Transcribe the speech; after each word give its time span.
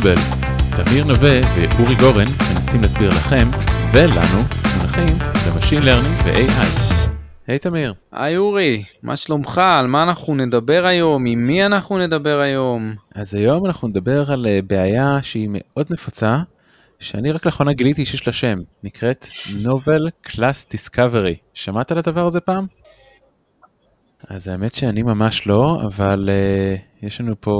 Explainable. 0.00 0.20
תמיר 0.76 1.04
נווה 1.04 1.40
ואורי 1.54 1.94
גורן 1.94 2.26
מנסים 2.54 2.80
להסביר 2.80 3.08
לכם 3.08 3.48
ולנו 3.92 4.42
מונחים 4.76 5.18
ב 5.46 5.50
machine 5.50 5.82
learning 5.82 6.14
ו-AI. 6.24 6.94
היי 7.46 7.58
תמיר. 7.58 7.94
היי 8.12 8.36
אורי, 8.36 8.82
מה 9.02 9.16
שלומך? 9.16 9.58
על 9.58 9.86
מה 9.86 10.02
אנחנו 10.02 10.34
נדבר 10.34 10.86
היום? 10.86 11.26
עם 11.26 11.46
מי 11.46 11.66
אנחנו 11.66 11.98
נדבר 11.98 12.40
היום? 12.40 12.94
אז 13.14 13.34
היום 13.34 13.66
אנחנו 13.66 13.88
נדבר 13.88 14.32
על 14.32 14.46
אה, 14.46 14.58
בעיה 14.66 15.22
שהיא 15.22 15.48
מאוד 15.50 15.86
נפוצה, 15.90 16.38
שאני 16.98 17.32
רק 17.32 17.46
לאחרונה 17.46 17.72
גיליתי 17.72 18.06
שיש 18.06 18.26
לה 18.26 18.32
שם, 18.32 18.58
נקראת 18.84 19.26
Novel 19.64 20.28
Class 20.28 20.74
Discovery. 20.74 21.36
שמעת 21.54 21.92
על 21.92 21.98
הדבר 21.98 22.26
הזה 22.26 22.40
פעם? 22.40 22.66
אז 24.30 24.48
האמת 24.48 24.74
שאני 24.74 25.02
ממש 25.02 25.46
לא, 25.46 25.82
אבל 25.86 26.28
uh, 26.28 27.06
יש 27.06 27.20
לנו 27.20 27.34
פה 27.40 27.52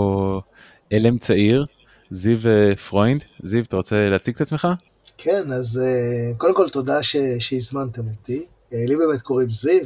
עלם 0.93 1.19
צעיר, 1.19 1.67
זיו 2.11 2.39
uh, 2.39 2.77
פרוינד. 2.77 3.25
זיו, 3.45 3.63
אתה 3.65 3.77
רוצה 3.77 4.09
להציג 4.09 4.35
את 4.35 4.41
עצמך? 4.41 4.69
כן, 5.19 5.53
אז 5.53 5.81
uh, 5.83 6.37
קודם 6.37 6.55
כל 6.55 6.69
תודה 6.69 7.03
ש... 7.03 7.17
שהזמנתם 7.39 8.03
אותי. 8.07 8.47
אה, 8.73 8.85
לי 8.87 8.97
באמת 8.97 9.23
קוראים 9.23 9.51
זיו, 9.51 9.83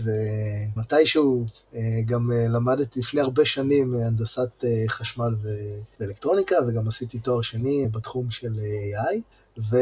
ומתישהו 0.76 1.46
אה, 1.74 1.80
גם 2.06 2.28
אה, 2.32 2.48
למדתי 2.48 3.00
לפני 3.00 3.20
הרבה 3.20 3.44
שנים 3.44 3.92
הנדסת 3.94 4.64
חשמל 4.88 5.34
ואלקטרוניקה, 6.00 6.56
וגם 6.68 6.88
עשיתי 6.88 7.18
תואר 7.18 7.42
שני 7.42 7.88
בתחום 7.92 8.30
של 8.30 8.52
AI, 8.58 9.20
ו... 9.70 9.76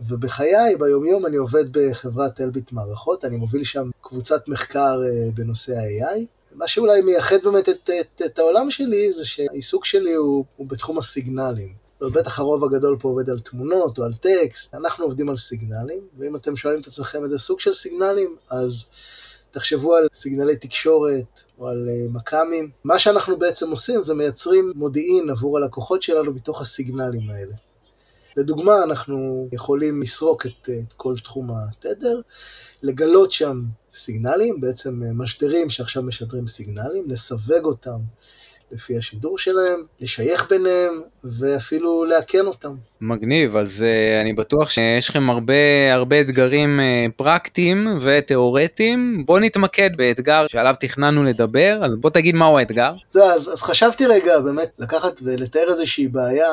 ובחיי, 0.00 0.76
ביומיום, 0.78 1.26
אני 1.26 1.36
עובד 1.36 1.64
בחברת 1.72 2.40
אלביט 2.40 2.72
מערכות, 2.72 3.24
אני 3.24 3.36
מוביל 3.36 3.64
שם 3.64 3.90
קבוצת 4.00 4.48
מחקר 4.48 5.00
בנושא 5.34 5.72
ה-AI. 5.72 6.35
מה 6.56 6.68
שאולי 6.68 7.00
מייחד 7.00 7.36
באמת 7.44 7.68
את, 7.68 7.90
את, 8.00 8.22
את 8.24 8.38
העולם 8.38 8.70
שלי, 8.70 9.12
זה 9.12 9.26
שהעיסוק 9.26 9.84
שלי 9.84 10.14
הוא, 10.14 10.44
הוא 10.56 10.66
בתחום 10.66 10.98
הסיגנלים. 10.98 11.86
ובטח 12.00 12.38
הרוב 12.38 12.64
הגדול 12.64 12.96
פה 13.00 13.08
עובד 13.08 13.30
על 13.30 13.38
תמונות 13.38 13.98
או 13.98 14.04
על 14.04 14.12
טקסט, 14.12 14.74
אנחנו 14.74 15.04
עובדים 15.04 15.28
על 15.28 15.36
סיגנלים, 15.36 16.06
ואם 16.18 16.36
אתם 16.36 16.56
שואלים 16.56 16.80
את 16.80 16.86
עצמכם 16.86 17.24
איזה 17.24 17.38
סוג 17.38 17.60
של 17.60 17.72
סיגנלים, 17.72 18.36
אז 18.50 18.84
תחשבו 19.50 19.94
על 19.96 20.06
סיגנלי 20.14 20.56
תקשורת 20.56 21.40
או 21.58 21.68
על 21.68 21.86
uh, 21.88 22.12
מכ"מים. 22.12 22.70
מה 22.84 22.98
שאנחנו 22.98 23.38
בעצם 23.38 23.70
עושים 23.70 24.00
זה 24.00 24.14
מייצרים 24.14 24.72
מודיעין 24.74 25.30
עבור 25.30 25.58
הלקוחות 25.58 26.02
שלנו 26.02 26.34
בתוך 26.34 26.60
הסיגנלים 26.60 27.30
האלה. 27.30 27.54
לדוגמה, 28.36 28.82
אנחנו 28.82 29.48
יכולים 29.52 30.02
לסרוק 30.02 30.46
את, 30.46 30.70
את 30.70 30.92
כל 30.92 31.14
תחום 31.24 31.50
התדר, 31.50 32.20
לגלות 32.82 33.32
שם 33.32 33.62
סיגנלים, 33.96 34.60
בעצם 34.60 35.02
אה, 35.02 35.08
משדרים 35.14 35.70
שעכשיו 35.70 36.02
משדרים 36.02 36.46
סיגנלים, 36.46 37.04
לסווג 37.10 37.64
אותם 37.64 37.98
לפי 38.72 38.98
השידור 38.98 39.38
שלהם, 39.38 39.82
לשייך 40.00 40.50
ביניהם 40.50 41.02
ואפילו 41.24 42.04
לאכן 42.04 42.46
אותם. 42.46 42.74
מגניב, 43.00 43.56
אז 43.56 43.84
uh, 43.84 44.20
אני 44.20 44.32
בטוח 44.32 44.70
שיש 44.70 45.08
לכם 45.08 45.30
הרבה 45.30 45.54
הרבה 45.92 46.20
אתגרים 46.20 46.80
uh, 46.80 47.12
פרקטיים 47.16 47.98
ותיאורטיים. 48.00 49.26
בוא 49.26 49.40
נתמקד 49.40 49.90
באתגר 49.96 50.46
שעליו 50.46 50.74
תכננו 50.80 51.24
לדבר, 51.24 51.80
אז 51.84 51.96
בוא 51.96 52.10
תגיד 52.10 52.34
מהו 52.34 52.58
האתגר. 52.58 52.92
זה, 53.08 53.24
אז, 53.24 53.48
אז 53.52 53.62
חשבתי 53.62 54.06
רגע 54.06 54.40
באמת 54.40 54.70
לקחת 54.78 55.20
ולתאר 55.22 55.68
איזושהי 55.68 56.08
בעיה 56.08 56.50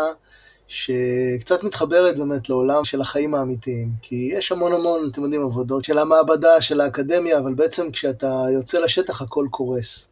שקצת 0.73 1.63
מתחברת 1.63 2.17
באמת 2.17 2.49
לעולם 2.49 2.85
של 2.85 3.01
החיים 3.01 3.35
האמיתיים. 3.35 3.89
כי 4.01 4.29
יש 4.37 4.51
המון 4.51 4.73
המון, 4.73 5.09
אתם 5.11 5.23
יודעים, 5.23 5.41
עבודות 5.41 5.83
של 5.83 5.97
המעבדה, 5.97 6.61
של 6.61 6.81
האקדמיה, 6.81 7.39
אבל 7.39 7.53
בעצם 7.53 7.91
כשאתה 7.91 8.45
יוצא 8.53 8.79
לשטח 8.79 9.21
הכל 9.21 9.47
קורס. 9.51 10.09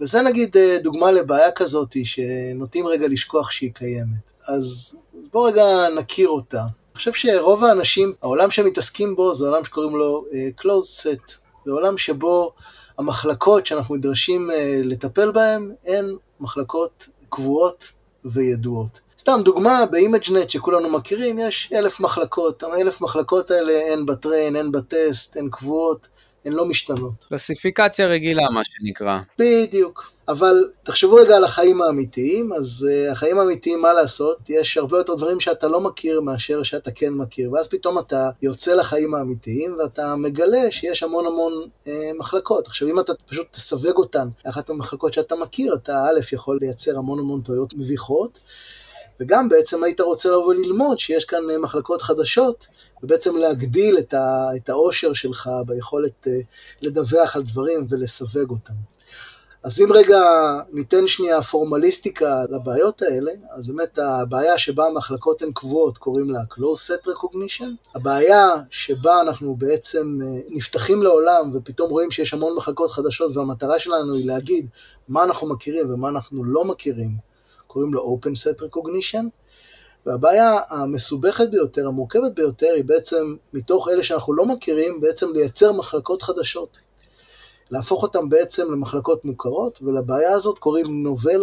וזה 0.00 0.22
נגיד 0.22 0.56
אה, 0.56 0.78
דוגמה 0.82 1.10
לבעיה 1.10 1.50
כזאת 1.50 1.96
שנוטים 2.04 2.86
רגע 2.86 3.08
לשכוח 3.08 3.50
שהיא 3.50 3.70
קיימת. 3.74 4.32
אז 4.48 4.96
בואו 5.32 5.44
רגע 5.44 5.64
נכיר 5.98 6.28
אותה. 6.28 6.60
אני 6.60 6.96
חושב 6.96 7.12
שרוב 7.12 7.64
האנשים, 7.64 8.12
העולם 8.22 8.50
שהם 8.50 8.66
מתעסקים 8.66 9.16
בו 9.16 9.34
זה 9.34 9.48
עולם 9.48 9.64
שקוראים 9.64 9.96
לו 9.96 10.24
uh, 10.28 10.60
closed 10.60 11.02
set. 11.02 11.32
זה 11.64 11.72
עולם 11.72 11.98
שבו 11.98 12.52
המחלקות 12.98 13.66
שאנחנו 13.66 13.96
נדרשים 13.96 14.50
uh, 14.50 14.54
לטפל 14.84 15.30
בהן 15.30 15.74
הן 15.86 16.04
מחלקות 16.40 17.08
קבועות 17.28 17.92
וידועות. 18.24 19.00
סתם 19.22 19.40
דוגמה, 19.44 19.86
ב 19.90 19.97
ImageNet 19.97 20.50
שכולנו 20.50 20.88
מכירים, 20.88 21.38
יש 21.38 21.72
אלף 21.74 22.00
מחלקות. 22.00 22.62
האלף 22.62 23.00
מחלקות 23.00 23.50
האלה 23.50 23.92
הן 23.92 24.06
ב 24.06 24.13
train, 24.13 24.56
הן 24.56 24.72
בטסט, 24.72 25.36
הן 25.36 25.48
קבועות. 25.50 26.08
הן 26.44 26.52
לא 26.52 26.64
משתנות. 26.64 27.26
קלסיפיקציה 27.28 28.06
רגילה, 28.06 28.42
מה 28.54 28.60
שנקרא. 28.64 29.18
בדיוק. 29.38 30.12
אבל 30.28 30.54
תחשבו 30.82 31.14
רגע 31.14 31.36
על 31.36 31.44
החיים 31.44 31.82
האמיתיים, 31.82 32.52
אז 32.52 32.88
uh, 32.88 33.12
החיים 33.12 33.38
האמיתיים, 33.38 33.80
מה 33.80 33.92
לעשות? 33.92 34.38
יש 34.50 34.76
הרבה 34.76 34.98
יותר 34.98 35.14
דברים 35.14 35.40
שאתה 35.40 35.68
לא 35.68 35.80
מכיר 35.80 36.20
מאשר 36.20 36.62
שאתה 36.62 36.90
כן 36.90 37.12
מכיר, 37.12 37.52
ואז 37.52 37.68
פתאום 37.68 37.98
אתה 37.98 38.30
יוצא 38.42 38.74
לחיים 38.74 39.14
האמיתיים 39.14 39.76
ואתה 39.78 40.16
מגלה 40.16 40.70
שיש 40.70 41.02
המון 41.02 41.26
המון 41.26 41.52
uh, 41.84 41.88
מחלקות. 42.18 42.66
עכשיו, 42.66 42.88
אם 42.88 43.00
אתה 43.00 43.12
פשוט 43.26 43.46
תסווג 43.50 43.96
אותן 43.96 44.28
לאחת 44.46 44.70
המחלקות 44.70 45.12
שאתה 45.12 45.36
מכיר, 45.36 45.74
אתה 45.74 46.04
א', 46.04 46.34
יכול 46.34 46.58
לייצר 46.60 46.98
המון 46.98 47.18
המון 47.18 47.40
טעויות 47.40 47.74
מביכות. 47.74 48.38
וגם 49.22 49.48
בעצם 49.48 49.84
היית 49.84 50.00
רוצה 50.00 50.28
לבוא 50.28 50.44
וללמוד 50.44 50.98
שיש 50.98 51.24
כאן 51.24 51.50
אה, 51.50 51.58
מחלקות 51.58 52.02
חדשות, 52.02 52.66
ובעצם 53.02 53.36
להגדיל 53.36 53.98
את, 53.98 54.14
ה, 54.14 54.48
את 54.56 54.68
העושר 54.68 55.12
שלך 55.12 55.48
ביכולת 55.66 56.26
אה, 56.26 56.32
לדווח 56.82 57.36
על 57.36 57.42
דברים 57.42 57.86
ולסווג 57.90 58.50
אותם. 58.50 58.74
אז 59.64 59.80
אם 59.80 59.92
רגע 59.92 60.22
ניתן 60.72 61.06
שנייה 61.06 61.42
פורמליסטיקה 61.42 62.42
לבעיות 62.50 63.02
האלה, 63.02 63.32
אז 63.50 63.66
באמת 63.66 63.98
הבעיה 63.98 64.58
שבה 64.58 64.86
המחלקות 64.86 65.42
הן 65.42 65.52
קבועות 65.52 65.98
קוראים 65.98 66.30
לה 66.30 66.40
close 66.52 66.90
set 66.90 67.08
recognition. 67.08 67.94
הבעיה 67.94 68.48
שבה 68.70 69.20
אנחנו 69.20 69.56
בעצם 69.56 70.18
אה, 70.22 70.40
נפתחים 70.48 71.02
לעולם 71.02 71.50
ופתאום 71.54 71.90
רואים 71.90 72.10
שיש 72.10 72.34
המון 72.34 72.54
מחלקות 72.56 72.90
חדשות 72.90 73.36
והמטרה 73.36 73.80
שלנו 73.80 74.14
היא 74.14 74.26
להגיד 74.26 74.68
מה 75.08 75.24
אנחנו 75.24 75.48
מכירים 75.48 75.90
ומה 75.90 76.08
אנחנו 76.08 76.44
לא 76.44 76.64
מכירים 76.64 77.31
קוראים 77.72 77.94
לו 77.94 78.00
Open 78.16 78.30
Set 78.30 78.62
Recognition, 78.62 79.24
והבעיה 80.06 80.58
המסובכת 80.70 81.50
ביותר, 81.50 81.86
המורכבת 81.86 82.34
ביותר, 82.34 82.72
היא 82.76 82.84
בעצם, 82.84 83.36
מתוך 83.52 83.88
אלה 83.88 84.04
שאנחנו 84.04 84.34
לא 84.34 84.46
מכירים, 84.46 85.00
בעצם 85.00 85.26
לייצר 85.34 85.72
מחלקות 85.72 86.22
חדשות. 86.22 86.80
להפוך 87.70 88.02
אותן 88.02 88.28
בעצם 88.28 88.72
למחלקות 88.72 89.24
מוכרות, 89.24 89.82
ולבעיה 89.82 90.32
הזאת 90.32 90.58
קוראים 90.58 91.06
Novel 91.06 91.40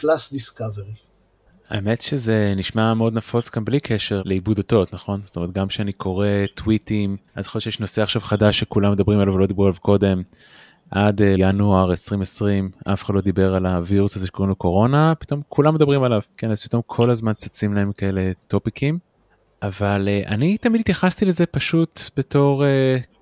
Class 0.00 0.34
Discovery. 0.34 1.06
האמת 1.68 2.00
שזה 2.00 2.52
נשמע 2.56 2.94
מאוד 2.94 3.12
נפוץ 3.14 3.50
גם 3.50 3.64
בלי 3.64 3.80
קשר 3.80 4.22
לעיבוד 4.24 4.58
אותות, 4.58 4.94
נכון? 4.94 5.20
זאת 5.24 5.36
אומרת, 5.36 5.52
גם 5.52 5.68
כשאני 5.68 5.92
קורא 5.92 6.26
טוויטים, 6.54 7.16
אז 7.34 7.46
יכול 7.46 7.58
להיות 7.58 7.62
שיש 7.62 7.80
נושא 7.80 8.02
עכשיו 8.02 8.22
חדש 8.22 8.60
שכולם 8.60 8.92
מדברים 8.92 9.18
עליו 9.20 9.34
ולא 9.34 9.46
דיברו 9.46 9.64
עליו 9.64 9.80
קודם, 9.80 10.22
עד 10.90 11.22
אה, 11.22 11.34
ינואר 11.38 11.90
2020 11.90 12.70
אף 12.84 13.02
אחד 13.04 13.14
לא 13.14 13.20
דיבר 13.20 13.54
על 13.54 13.66
הווירוס 13.66 14.16
הזה 14.16 14.26
שקוראים 14.26 14.48
לו 14.48 14.56
קורונה, 14.56 15.14
פתאום 15.18 15.42
כולם 15.48 15.74
מדברים 15.74 16.02
עליו, 16.02 16.20
כן, 16.36 16.50
אז 16.50 16.64
פתאום 16.64 16.82
כל 16.86 17.10
הזמן 17.10 17.32
צצים 17.32 17.74
להם 17.74 17.92
כאלה 17.92 18.32
טופיקים. 18.46 18.98
אבל 19.62 20.08
uh, 20.08 20.28
אני 20.28 20.58
תמיד 20.58 20.80
התייחסתי 20.80 21.24
לזה 21.24 21.46
פשוט 21.46 22.00
בתור 22.16 22.64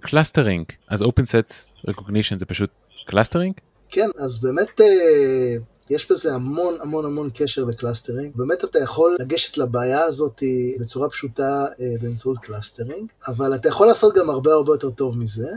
clustering, 0.00 0.66
uh, 0.70 0.74
אז 0.88 1.02
open 1.02 1.24
set 1.24 1.52
recognition 1.90 2.38
זה 2.38 2.46
פשוט 2.46 2.70
clustering? 3.06 3.54
כן, 3.90 4.08
אז 4.24 4.42
באמת 4.42 4.80
uh, 4.80 5.62
יש 5.90 6.10
בזה 6.10 6.34
המון 6.34 6.74
המון 6.80 7.04
המון 7.04 7.30
קשר 7.34 7.64
ל 7.64 7.70
clustering. 7.70 8.32
באמת 8.36 8.64
אתה 8.64 8.78
יכול 8.78 9.16
לגשת 9.20 9.58
לבעיה 9.58 10.00
הזאת 10.00 10.42
בצורה 10.80 11.08
פשוטה 11.08 11.64
באמצעות 12.00 12.38
clustering, 12.38 13.10
אבל 13.28 13.54
אתה 13.54 13.68
יכול 13.68 13.86
לעשות 13.86 14.14
גם 14.14 14.30
הרבה 14.30 14.52
הרבה 14.52 14.72
יותר 14.72 14.90
טוב 14.90 15.18
מזה. 15.18 15.48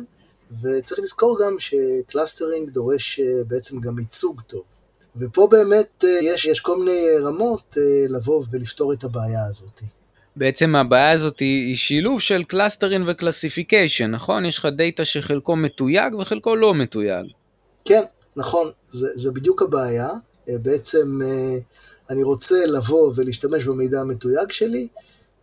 וצריך 0.62 1.00
לזכור 1.00 1.38
גם 1.44 1.56
ש 1.60 1.78
clustering 1.78 2.70
דורש 2.70 3.20
אה, 3.20 3.26
בעצם 3.48 3.80
גם 3.80 4.00
ייצוג 4.00 4.42
טוב. 4.42 4.62
ופה 5.16 5.48
באמת 5.52 6.04
אה, 6.04 6.20
יש, 6.22 6.46
יש 6.46 6.60
כל 6.60 6.78
מיני 6.78 7.08
רמות 7.24 7.78
אה, 7.78 8.06
לבוא 8.10 8.44
ולפתור 8.52 8.94
את 8.94 9.04
הבעיה 9.04 9.46
הזאת. 9.50 9.82
בעצם 10.36 10.76
הבעיה 10.76 11.12
הזאת 11.12 11.40
היא 11.40 11.76
שילוב 11.76 12.22
של 12.22 12.44
clustering 12.44 13.06
ו 13.10 13.16
classification, 13.16 14.12
נכון? 14.12 14.46
יש 14.46 14.58
לך 14.58 14.66
data 14.66 15.06
שחלקו 15.06 15.56
מתויג 15.56 16.16
וחלקו 16.16 16.56
לא 16.56 16.74
מתויג. 16.74 17.26
כן, 17.86 18.04
נכון, 18.36 18.72
זה, 18.88 19.08
זה 19.16 19.32
בדיוק 19.32 19.62
הבעיה. 19.62 20.10
בעצם 20.48 21.20
אני 22.10 22.24
רוצה 22.24 22.66
לבוא 22.66 23.12
ולהשתמש 23.16 23.64
במידע 23.64 24.02
המתויג 24.02 24.52
שלי, 24.52 24.88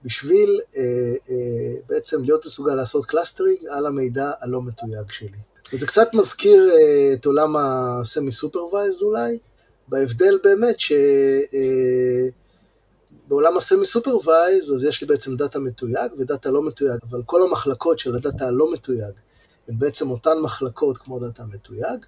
בשביל 0.04 0.60
אה, 0.76 0.82
אה, 1.30 1.80
בעצם 1.88 2.24
להיות 2.24 2.46
מסוגל 2.46 2.74
לעשות 2.74 3.04
clustering 3.04 3.58
על 3.70 3.86
המידע 3.86 4.30
הלא 4.40 4.62
מתויג 4.62 5.10
שלי. 5.10 5.38
וזה 5.72 5.86
קצת 5.86 6.08
מזכיר 6.14 6.70
אה, 6.70 7.12
את 7.12 7.26
עולם 7.26 7.56
ה 7.56 8.32
semi-supervised 8.32 9.02
אולי, 9.02 9.38
בהבדל 9.88 10.38
באמת 10.44 10.76
שבעולם 13.20 13.52
אה, 13.52 13.58
ה 13.58 13.84
semi-supervised 13.84 14.74
אז 14.74 14.84
יש 14.84 15.00
לי 15.00 15.06
בעצם 15.06 15.36
data 15.36 15.58
מתויג 15.58 16.12
ו 16.18 16.25
data 16.25 16.50
לא 16.50 16.66
מתויג, 16.66 16.98
אבל 17.10 17.22
כל 17.26 17.42
המחלקות 17.42 17.98
של 17.98 18.14
ה 18.14 18.21
data 18.21 18.46
הלא 18.46 18.72
מתויג 18.72 19.12
הן 19.68 19.78
בעצם 19.78 20.10
אותן 20.10 20.38
מחלקות 20.42 20.98
כמו 20.98 21.18
data 21.18 21.44
מתויג, 21.44 22.04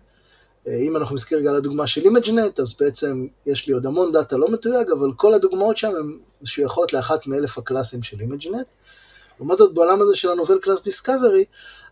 אם 0.66 0.96
אנחנו 0.96 1.14
נזכיר 1.14 1.38
רגע 1.38 1.50
על 1.50 1.56
הדוגמה 1.56 1.86
של 1.86 2.00
ImageNet, 2.00 2.62
אז 2.62 2.74
בעצם 2.80 3.26
יש 3.46 3.66
לי 3.66 3.72
עוד 3.72 3.86
המון 3.86 4.12
data 4.12 4.36
לא 4.36 4.52
מתויג, 4.52 4.90
אבל 4.90 5.12
כל 5.16 5.34
הדוגמאות 5.34 5.76
שם 5.76 5.88
הן 5.88 6.18
משויכות 6.42 6.92
לאחת 6.92 7.26
מאלף 7.26 7.58
ה 7.58 7.63
class־ים 7.63 8.02
של 8.02 8.16
ImageNet. 8.16 8.66
לעומת 9.38 9.58
זאת 9.58 9.74
בעולם 9.74 10.02
הזה 10.02 10.16
של 10.16 10.30
ה 10.30 10.35
novel 10.35 10.58
class 10.58 10.84
discovery, 10.84 11.44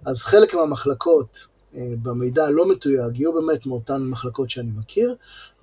אז 0.07 0.23
חלק 0.23 0.55
מהמחלקות 0.55 1.47
אה, 1.75 1.81
במידע 2.03 2.45
הלא 2.45 2.71
מתויג 2.71 3.17
יהיו 3.21 3.33
באמת 3.33 3.67
מאותן 3.67 4.03
מחלקות 4.03 4.51
שאני 4.51 4.71
מכיר, 4.77 5.15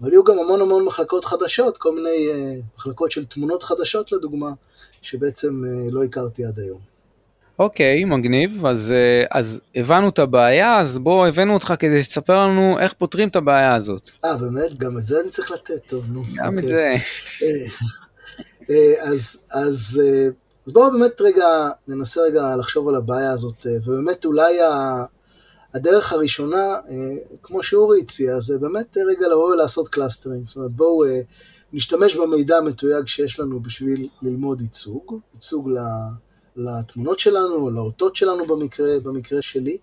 אבל 0.02 0.12
יהיו 0.12 0.24
גם 0.24 0.40
המון 0.40 0.62
המון 0.62 0.86
מחלקות 0.86 1.26
חדשות, 1.26 1.78
כל 1.78 1.96
מיני 1.96 2.30
אה, 2.32 2.54
מחלקות 2.78 3.12
של 3.12 3.26
תמונות 3.26 3.64
חדשות 3.64 4.12
לדוגמה, 4.12 4.52
שבעצם 5.02 5.62
אה, 5.66 5.92
לא 5.92 6.04
הכרתי 6.04 6.46
עד 6.46 6.60
היום. 6.60 6.91
אוקיי, 7.64 8.04
okay, 8.04 8.06
מגניב, 8.06 8.66
אז, 8.66 8.94
אז 9.32 9.60
הבנו 9.76 10.10
את 10.10 10.20
הבעיה, 10.20 10.80
אז 10.80 10.98
בוא 10.98 11.28
הבאנו 11.28 11.54
אותך 11.54 11.74
כדי 11.80 12.04
שתספר 12.04 12.38
לנו 12.38 12.80
איך 12.80 12.94
פותרים 12.94 13.28
את 13.28 13.36
הבעיה 13.36 13.76
הזאת. 13.76 14.10
אה, 14.26 14.38
באמת? 14.38 14.78
גם 14.78 14.98
את 14.98 15.04
זה 15.04 15.22
אני 15.22 15.30
צריך 15.30 15.52
לתת, 15.52 15.88
טוב, 15.88 16.06
נו. 16.14 16.22
גם. 16.36 16.58
את 16.58 16.64
אוקיי. 16.64 16.70
זה. 16.70 16.96
אז, 19.02 19.46
אז 19.54 20.02
אז 20.66 20.74
בואו 20.74 20.92
באמת 20.92 21.22
רגע, 21.22 21.70
ננסה 21.88 22.22
רגע 22.22 22.56
לחשוב 22.56 22.90
על 22.90 22.96
הבעיה 22.96 23.32
הזאת, 23.32 23.68
אה, 23.68 23.72
ובאמת 23.86 24.26
אולי 24.26 24.58
הדרך 25.74 26.14
הראשונה, 26.14 26.76
אה, 26.90 27.38
כמו 27.44 27.64
שאורי 27.64 28.00
הציע, 28.02 28.40
זה 28.40 28.60
באמת 28.60 28.98
רגע 29.08 29.28
לבוא 29.28 29.54
ולעשות 29.54 29.88
clustering. 29.88 30.44
זאת 30.48 30.56
אומרת, 30.56 30.72
בואו 30.72 31.06
אה, 31.06 31.20
נשתמש 31.74 32.16
במידע 32.16 32.58
המתויג 32.58 33.08
שיש 33.08 33.40
לנו 33.40 33.60
בשביל 33.60 34.08
ללמוד 34.22 34.62
ייצוג, 34.62 35.20
ייצוג 35.34 35.70
לתמונות 36.56 37.20
שלנו, 37.20 37.70
לאותות 37.70 38.16
שלנו 38.16 38.46
במקרה, 38.46 39.00
במקרה 39.00 39.42
שלי. 39.42 39.78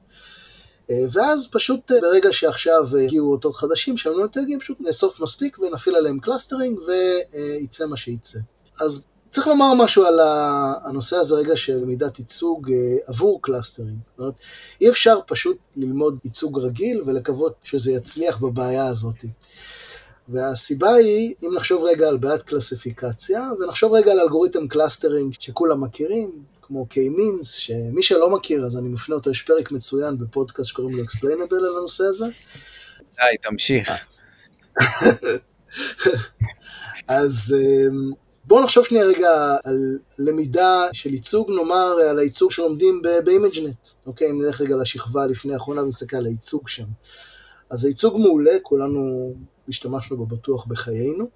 ואז 1.12 1.48
פשוט 1.52 1.90
ברגע 1.90 2.32
שעכשיו 2.32 2.96
הגיעו 2.96 3.32
אותות 3.32 3.54
חדשים 3.54 3.96
שהם 3.96 4.12
לא 4.12 4.24
מתויגים, 4.24 4.60
פשוט 4.60 4.76
נאסוף 4.80 5.20
מספיק 5.20 5.58
ונפעיל 5.58 5.96
עליהם 5.96 6.18
clustering 6.18 6.78
וייצא 6.78 7.86
מה 7.86 7.96
שייצא. 7.96 8.38
אז 8.80 9.04
צריך 9.28 9.46
לומר 9.46 9.74
משהו 9.74 10.04
על 10.04 10.20
הנושא 10.84 11.16
הזה 11.16 11.34
רגע 11.34 11.56
של 11.56 11.84
מידת 11.84 12.18
ייצוג 12.18 12.70
אה, 12.72 12.76
עבור 13.06 13.42
clustering. 13.42 13.96
זאת 14.10 14.18
אומרת, 14.18 14.34
אי 14.80 14.88
אפשר 14.88 15.18
פשוט 15.26 15.56
ללמוד 15.76 16.18
ייצוג 16.24 16.58
רגיל 16.58 17.02
ולקוות 17.06 17.54
שזה 17.64 17.92
יצליח 17.92 18.38
בבעיה 18.38 18.86
הזאת. 18.86 19.24
והסיבה 20.28 20.94
היא, 20.94 21.34
אם 21.42 21.54
נחשוב 21.54 21.84
רגע 21.84 22.08
על 22.08 22.16
בעיית 22.16 22.42
קלאסיפיקציה, 22.42 23.50
ונחשוב 23.60 23.92
רגע 23.92 24.12
על 24.12 24.20
אלגוריתם 24.20 24.68
clustering 24.68 25.34
שכולם 25.40 25.84
מכירים, 25.84 26.30
כמו 26.68 26.86
K-Means, 26.90 27.44
שמי 27.44 28.02
שלא 28.02 28.30
מכיר 28.30 28.62
אז 28.62 28.78
אני 28.78 28.88
מפנה 28.88 29.14
אותו, 29.14 29.30
יש 29.30 29.42
פרק 29.42 29.70
מצוין 29.70 30.18
בפודקאסט 30.18 30.68
שקוראים 30.68 30.96
לו 30.96 31.02
Explainable 31.04 31.54
על 31.54 31.76
הנושא 31.78 32.04
הזה. 32.04 32.26
די, 33.14 33.22
תמשיך. 33.42 33.90
אז... 37.08 37.54
אמ, 37.58 38.12
בואו 38.44 38.64
נחשוב 38.64 38.84
שנייה 38.84 39.04
רגע 39.04 39.56
על 39.64 39.98
למידה 40.18 40.86
של 40.92 41.14
ייצוג, 41.14 41.50
נאמר 41.50 41.96
על 42.10 42.18
הייצוג 42.18 42.50
שלומדים 42.50 43.02
ב-ImageNet, 43.02 44.06
אוקיי? 44.06 44.30
אם 44.30 44.42
נלך 44.42 44.60
רגע 44.60 44.76
לשכבה 44.76 45.26
לפני 45.26 45.54
האחרונה 45.54 45.82
ונסתכל 45.82 46.16
על 46.16 46.26
הייצוג 46.26 46.68
שם. 46.68 46.84
אז 47.70 47.84
הייצוג 47.84 48.16
מעולה, 48.18 48.50
כולנו 48.62 49.32
השתמשנו 49.68 50.16
בו 50.16 50.26
בטוח 50.26 50.66
בחיינו, 50.66 51.28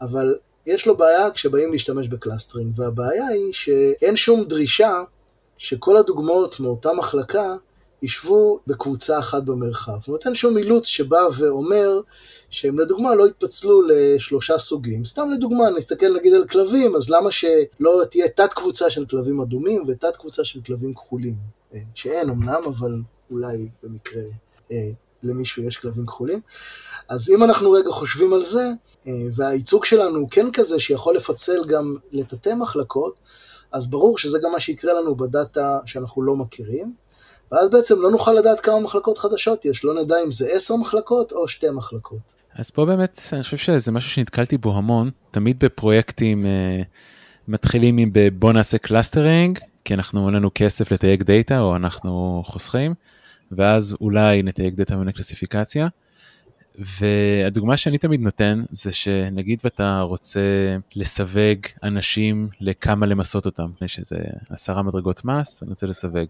אבל 0.00 0.34
יש 0.66 0.86
לו 0.86 0.96
בעיה 0.96 1.30
כשבאים 1.30 1.72
להשתמש 1.72 2.08
ב 2.08 2.14
clustering, 2.14 2.78
והבעיה 2.78 3.26
היא 3.26 3.52
שאין 3.52 4.16
שום 4.16 4.44
דרישה 4.44 5.02
שכל 5.56 5.96
הדוגמאות 5.96 6.60
מאותה 6.60 6.92
מחלקה 6.92 7.56
ישבו 8.02 8.60
בקבוצה 8.66 9.18
אחת 9.18 9.42
במרחב. 9.42 9.92
זאת 10.00 10.08
אומרת, 10.08 10.26
אין 10.26 10.34
שום 10.34 10.58
אילוץ 10.58 10.86
שבא 10.86 11.20
ואומר 11.38 12.00
שהם 12.50 12.78
לדוגמה 12.78 13.14
לא 13.14 13.26
יתפצלו 13.26 13.82
לשלושה 13.82 14.58
סוגים. 14.58 15.04
סתם 15.04 15.30
לדוגמה, 15.32 15.70
נסתכל 15.70 16.16
נגיד 16.16 16.34
על 16.34 16.48
כלבים, 16.48 16.96
אז 16.96 17.10
למה 17.10 17.30
שלא 17.30 18.02
תהיה 18.10 18.28
תת 18.28 18.52
קבוצה 18.54 18.90
של 18.90 19.06
כלבים 19.06 19.40
אדומים 19.40 19.84
ותת 19.88 20.16
קבוצה 20.16 20.44
של 20.44 20.60
כלבים 20.66 20.94
כחולים? 20.94 21.34
אה, 21.74 21.78
שאין 21.94 22.30
אמנם, 22.30 22.62
אבל 22.66 22.94
אולי 23.30 23.68
במקרה 23.82 24.22
אה, 24.72 24.76
למישהו 25.24 25.62
יש 25.62 25.76
כלבים 25.76 26.06
כחולים. 26.06 26.40
אז 27.10 27.30
אם 27.30 27.44
אנחנו 27.44 27.70
רגע 27.70 27.90
חושבים 27.90 28.32
על 28.32 28.42
זה, 28.42 28.70
אה, 29.06 29.12
והייצוג 29.36 29.84
שלנו 29.84 30.18
הוא 30.18 30.28
כן 30.30 30.46
כזה 30.52 30.80
שיכול 30.80 31.16
לפצל 31.16 31.64
גם 31.68 31.94
לתתי 32.12 32.54
מחלקות, 32.54 33.14
אז 33.72 33.86
ברור 33.86 34.18
שזה 34.18 34.38
גם 34.42 34.52
מה 34.52 34.60
שיקרה 34.60 34.92
לנו 34.92 35.14
בדאטה 35.14 35.78
שאנחנו 35.86 36.22
לא 36.22 36.36
מכירים. 36.36 36.94
ואז 37.52 37.70
בעצם 37.70 38.00
לא 38.00 38.10
נוכל 38.10 38.32
לדעת 38.32 38.60
כמה 38.60 38.80
מחלקות 38.80 39.18
חדשות 39.18 39.64
יש, 39.64 39.84
לא 39.84 40.02
נדע 40.02 40.16
אם 40.26 40.32
זה 40.32 40.46
עשר 40.52 40.76
מחלקות 40.76 41.32
או 41.32 41.48
שתי 41.48 41.70
מחלקות. 41.70 42.34
אז 42.54 42.70
פה 42.70 42.84
באמת, 42.84 43.20
אני 43.32 43.42
חושב 43.42 43.56
שזה 43.56 43.92
משהו 43.92 44.10
שנתקלתי 44.10 44.58
בו 44.58 44.74
המון, 44.74 45.10
תמיד 45.30 45.58
בפרויקטים 45.58 46.46
אה, 46.46 46.82
מתחילים 47.48 47.98
עם 47.98 48.12
בוא 48.38 48.52
נעשה 48.52 48.78
clustering, 48.78 49.58
כי 49.84 49.94
אנחנו, 49.94 50.26
אין 50.26 50.34
לנו 50.36 50.50
כסף 50.54 50.92
לתייג 50.92 51.22
דאטה 51.22 51.60
או 51.60 51.76
אנחנו 51.76 52.42
חוסכים, 52.46 52.94
ואז 53.56 53.96
אולי 54.00 54.42
נתייג 54.42 54.74
דאטה 54.74 54.96
ונבנה 54.96 55.12
קלסיפיקציה. 55.12 55.88
והדוגמה 56.78 57.76
שאני 57.76 57.98
תמיד 57.98 58.20
נותן 58.20 58.60
זה 58.70 58.92
שנגיד 58.92 59.60
ואתה 59.64 60.00
רוצה 60.00 60.40
לסווג 60.94 61.58
אנשים 61.82 62.48
לכמה 62.60 63.06
למסות 63.06 63.46
אותם, 63.46 63.70
שזה 63.86 64.16
עשרה 64.50 64.82
מדרגות 64.82 65.24
מס, 65.24 65.62
אני 65.62 65.70
רוצה 65.70 65.86
לסווג. 65.86 66.26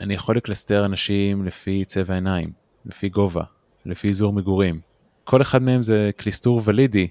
אני 0.00 0.14
יכול 0.14 0.36
לקלסטר 0.36 0.84
אנשים 0.84 1.44
לפי 1.44 1.84
צבע 1.84 2.14
עיניים, 2.14 2.52
לפי 2.86 3.08
גובה, 3.08 3.44
לפי 3.86 4.08
אזור 4.08 4.32
מגורים. 4.32 4.80
כל 5.24 5.42
אחד 5.42 5.62
מהם 5.62 5.82
זה 5.82 6.10
קלסטור 6.16 6.60
ולידי, 6.64 7.08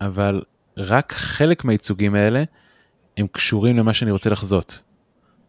אבל 0.00 0.42
רק 0.76 1.12
חלק 1.12 1.64
מהייצוגים 1.64 2.14
האלה 2.14 2.44
הם 3.16 3.26
קשורים 3.26 3.76
למה 3.76 3.94
שאני 3.94 4.10
רוצה 4.10 4.30
לחזות. 4.30 4.82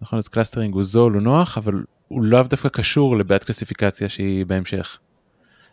נכון, 0.01 0.19
אז 0.19 0.27
clustering 0.27 0.73
הוא 0.73 0.83
זול, 0.83 1.13
הוא 1.13 1.21
נוח, 1.21 1.57
אבל 1.57 1.83
הוא 2.09 2.23
לאו 2.23 2.43
דווקא 2.43 2.69
קשור 2.69 3.17
לבעיית 3.17 3.43
קלסיפיקציה 3.43 4.09
שהיא 4.09 4.45
בהמשך. 4.45 4.97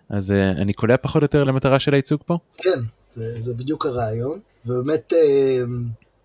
אז 0.08 0.30
אה, 0.30 0.60
אני 0.62 0.72
קולע 0.72 0.96
פחות 0.96 1.22
או 1.22 1.24
יותר 1.24 1.44
למטרה 1.44 1.78
של 1.78 1.94
הייצוג 1.94 2.20
פה? 2.26 2.38
כן, 2.56 2.78
זה, 3.10 3.40
זה 3.40 3.54
בדיוק 3.54 3.86
הרעיון, 3.86 4.40
ובאמת 4.66 5.12
אה, 5.12 5.16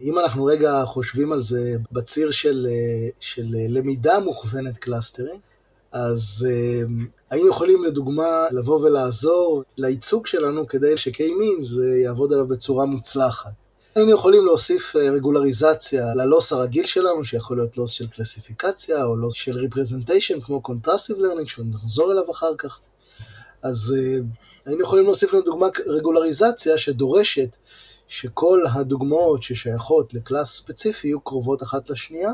אם 0.02 0.20
אנחנו 0.20 0.46
רגע 0.46 0.84
חושבים 0.86 1.32
על 1.32 1.40
זה 1.40 1.76
בציר 1.92 2.32
של, 2.32 2.68
אה, 2.70 3.10
של 3.20 3.46
למידה 3.70 4.20
מוכוונת 4.20 4.78
קלאסטרים, 4.78 5.36
אז 5.92 6.48
אה, 6.50 6.82
היינו 7.32 7.50
יכולים 7.50 7.84
לדוגמה 7.84 8.46
לבוא 8.52 8.80
ולעזור 8.82 9.64
לייצוג 9.78 10.28
שלנו 10.28 10.68
כדי 10.68 10.98
ש-K-Means 10.98 11.82
יעבוד 12.04 12.34
עליו 12.34 12.48
בצורה 12.48 12.86
מוצלחת. 12.86 13.52
היינו 13.96 14.12
יכולים 14.12 14.46
להוסיף 14.46 14.96
אה, 14.96 15.12
רגולריזציה 15.12 16.06
ל 16.16 16.23
loss 16.23 16.52
הרגיל 16.52 16.86
שלנו, 16.86 17.26
שיכול 17.26 17.58
להיות 17.58 17.78
loss 17.78 17.92
של 17.92 18.08
קלסיפיקציה, 18.08 19.06
או 19.06 19.16
loss 19.16 19.34
של 19.34 19.58
representation, 19.58 20.42
כמו 20.42 20.62
contrastive 20.62 21.18
learning, 21.20 21.48
שנחזור 21.48 22.12
אליו 22.12 22.32
אחר 22.32 22.56
כך. 22.58 22.80
אז 23.64 23.94
היינו 24.66 24.82
יכולים 24.82 25.06
להוסיף 25.06 25.34
לדוגמה 25.34 25.68
רגולריזציה 25.86 26.78
שדורשת 26.78 27.56
שכל 28.08 28.64
הדוגמאות 28.74 29.44
ששייכות 29.44 30.14
לקלאס 30.14 30.56
ספציפי 30.56 31.08
יהיו 31.08 31.22
קרובות 31.22 31.64
אחת 31.64 31.90
לשנייה, 31.90 32.32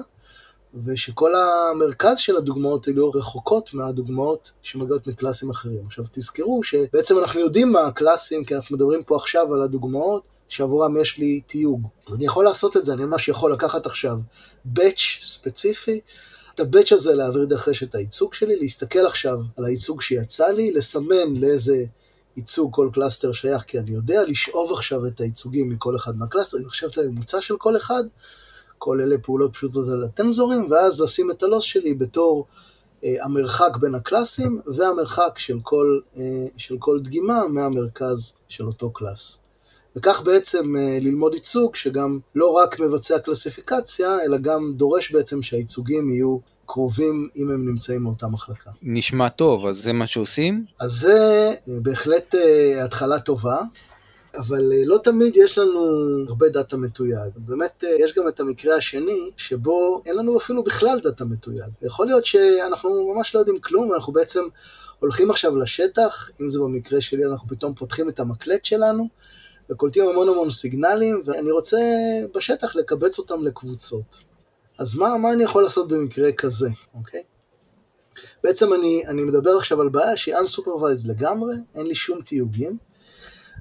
ושכל 0.86 1.32
המרכז 1.36 2.18
של 2.20 2.36
הדוגמאות 2.36 2.88
יהיו 2.88 3.10
רחוקות 3.10 3.74
מהדוגמאות 3.74 4.52
שמגיעות 4.62 5.08
מקלאסים 5.08 5.50
אחרים. 5.50 5.86
עכשיו 5.86 6.06
תזכרו 6.12 6.64
שבעצם 6.64 7.20
אנחנו 7.20 7.40
יודעים 7.40 7.72
מה 7.72 7.82
הקלאסים, 7.82 8.44
כי 8.44 8.56
אנחנו 8.56 8.76
מדברים 8.76 9.04
פה 9.04 9.16
עכשיו 9.16 9.54
על 9.54 9.62
הדוגמאות 9.62 10.24
שעבורם 10.48 10.98
יש 10.98 11.18
לי 11.18 11.42
תיוג. 11.48 11.88
אז 12.08 12.16
אני 12.16 12.26
יכול 12.26 12.46
לעשות 12.46 12.78
את 12.78 12.86
זה, 12.86 12.94
אני 12.94 13.06
ממש 13.06 13.28
יכול 13.28 13.54
לקחת 13.54 13.86
עכשיו 13.86 14.18
batch 14.76 15.22
ספציפי, 15.22 16.00
את 16.56 16.60
ה 16.60 16.65
batch 16.65 16.92
הזה 16.92 17.16
להעביר 17.16 17.46
דרך 17.46 17.68
רשת 17.68 17.96
הייצוג 17.96 18.34
שלי, 18.34 18.56
להסתכל 18.56 19.06
עכשיו 19.06 19.38
על 19.58 19.66
הייצוג 19.66 20.02
שיצא 20.02 20.48
לי, 20.48 20.72
לסמן 20.72 21.36
לאיזה 21.36 21.86
ייצוג 22.38 22.76
כל 22.76 22.90
cluster 22.94 23.32
שייך, 23.32 23.64
כי 23.64 23.80
אני 23.80 23.92
יודע 23.92 24.24
לשאוב 24.24 24.72
עכשיו 24.72 25.08
את 25.08 25.22
הייצוגים 25.22 25.70
מכל 25.70 25.96
אחד 25.96 26.18
מהקלאסטרים, 26.18 26.70
לחשב 26.70 26.88
את 26.88 26.98
הממוצע 26.98 27.42
של 27.42 27.56
כל 27.58 27.78
אחד, 27.78 28.04
כל 28.78 29.02
אלה 29.02 29.18
פעולות 29.18 29.54
פשוטות 29.54 29.90
על 29.90 30.04
הטנזורים, 30.04 30.72
ואז 30.72 31.02
לשים 31.02 31.32
את 31.32 31.44
ה 31.44 31.48
loss 31.48 31.64
שלי 31.64 31.94
בתור 31.94 32.46
אה, 33.04 33.26
המרחק 33.26 33.78
בין 33.80 33.96
הקלאסים 33.96 34.62
והמרחק 34.78 35.40
של 35.40 35.60
כל, 35.64 36.00
אה, 36.18 36.24
של 36.58 36.76
כל 36.80 37.00
דגימה 37.00 37.48
מהמרכז 37.48 38.34
של 38.50 38.68
אותו 38.68 38.92
class. 38.92 39.40
וכך 39.96 40.22
בעצם 40.26 40.76
אה, 40.76 40.98
ללמוד 41.02 41.34
ייצוג 41.34 41.76
שגם 41.76 42.20
לא 42.36 42.54
רק 42.54 42.80
מבצע 42.80 43.20
קלסיפיקציה, 43.20 44.18
אלא 44.26 44.38
גם 44.38 44.74
דורש 44.76 45.12
בעצם 45.12 45.42
שהייצוגים 45.42 46.10
יהיו 46.10 46.38
קרובים 46.66 47.30
אם 47.36 47.52
הם 47.52 47.70
נמצאים 47.70 48.02
מאותה 48.02 48.28
מחלקה. 48.28 48.72
נשמע 48.82 49.30
טוב, 49.30 49.66
אז 49.66 49.78
זה 49.78 49.94
מה 49.94 50.08
שעושים? 50.08 50.66
אז 50.82 50.92
זה 50.92 51.52
אה, 51.54 51.80
בהחלט 51.82 52.36
אה, 52.36 52.86
התחלה 52.86 53.20
טובה. 53.20 53.58
אבל 54.38 54.62
לא 54.86 54.98
תמיד 55.04 55.38
יש 55.38 55.58
לנו 55.58 55.80
הרבה 56.28 56.50
דאטה 56.50 56.78
מתויג. 56.78 57.32
באמת, 57.38 57.84
יש 58.00 58.14
גם 58.14 58.28
את 58.28 58.40
המקרה 58.40 58.76
השני, 58.76 59.32
שבו 59.38 60.02
אין 60.06 60.16
לנו 60.16 60.38
אפילו 60.38 60.64
בכלל 60.64 61.00
דאטה 61.04 61.26
מתויג. 61.26 61.70
יכול 61.82 62.06
להיות 62.06 62.26
שאנחנו 62.26 63.14
ממש 63.14 63.36
לא 63.36 63.40
יודעים 63.40 63.60
כלום, 63.60 63.94
אנחנו 63.94 64.14
בעצם 64.14 64.42
הולכים 65.00 65.32
עכשיו 65.32 65.56
לשטח, 65.56 66.30
אם 66.42 66.50
זה 66.50 66.60
במקרה 66.60 67.02
שלי, 67.02 67.26
אנחנו 67.26 67.48
פתאום 67.48 67.74
פותחים 67.74 68.10
את 68.10 68.20
המקלט 68.20 68.66
שלנו, 68.66 69.08
וקולטים 69.72 70.06
המון 70.08 70.30
המון 70.30 70.50
סיגנלים, 70.52 71.22
ואני 71.26 71.52
רוצה 71.52 71.78
בשטח 72.36 72.76
לקבץ 72.76 73.20
אותם 73.20 73.44
לקבוצות. 73.44 74.18
אז 74.80 74.96
מה, 74.96 75.18
מה 75.18 75.34
אני 75.34 75.44
יכול 75.44 75.64
לעשות 75.64 75.88
במקרה 75.88 76.32
כזה, 76.32 76.70
אוקיי? 76.94 77.24
בעצם 78.44 78.74
אני, 78.74 79.04
אני 79.08 79.24
מדבר 79.24 79.58
עכשיו 79.58 79.82
על 79.82 79.90
בעיה 79.90 80.18
שהיא 80.18 80.36
unsupervised 80.36 81.10
לגמרי, 81.10 81.56
אין 81.76 81.88
לי 81.88 81.96
שום 81.96 82.22
תיוגים. 82.22 82.78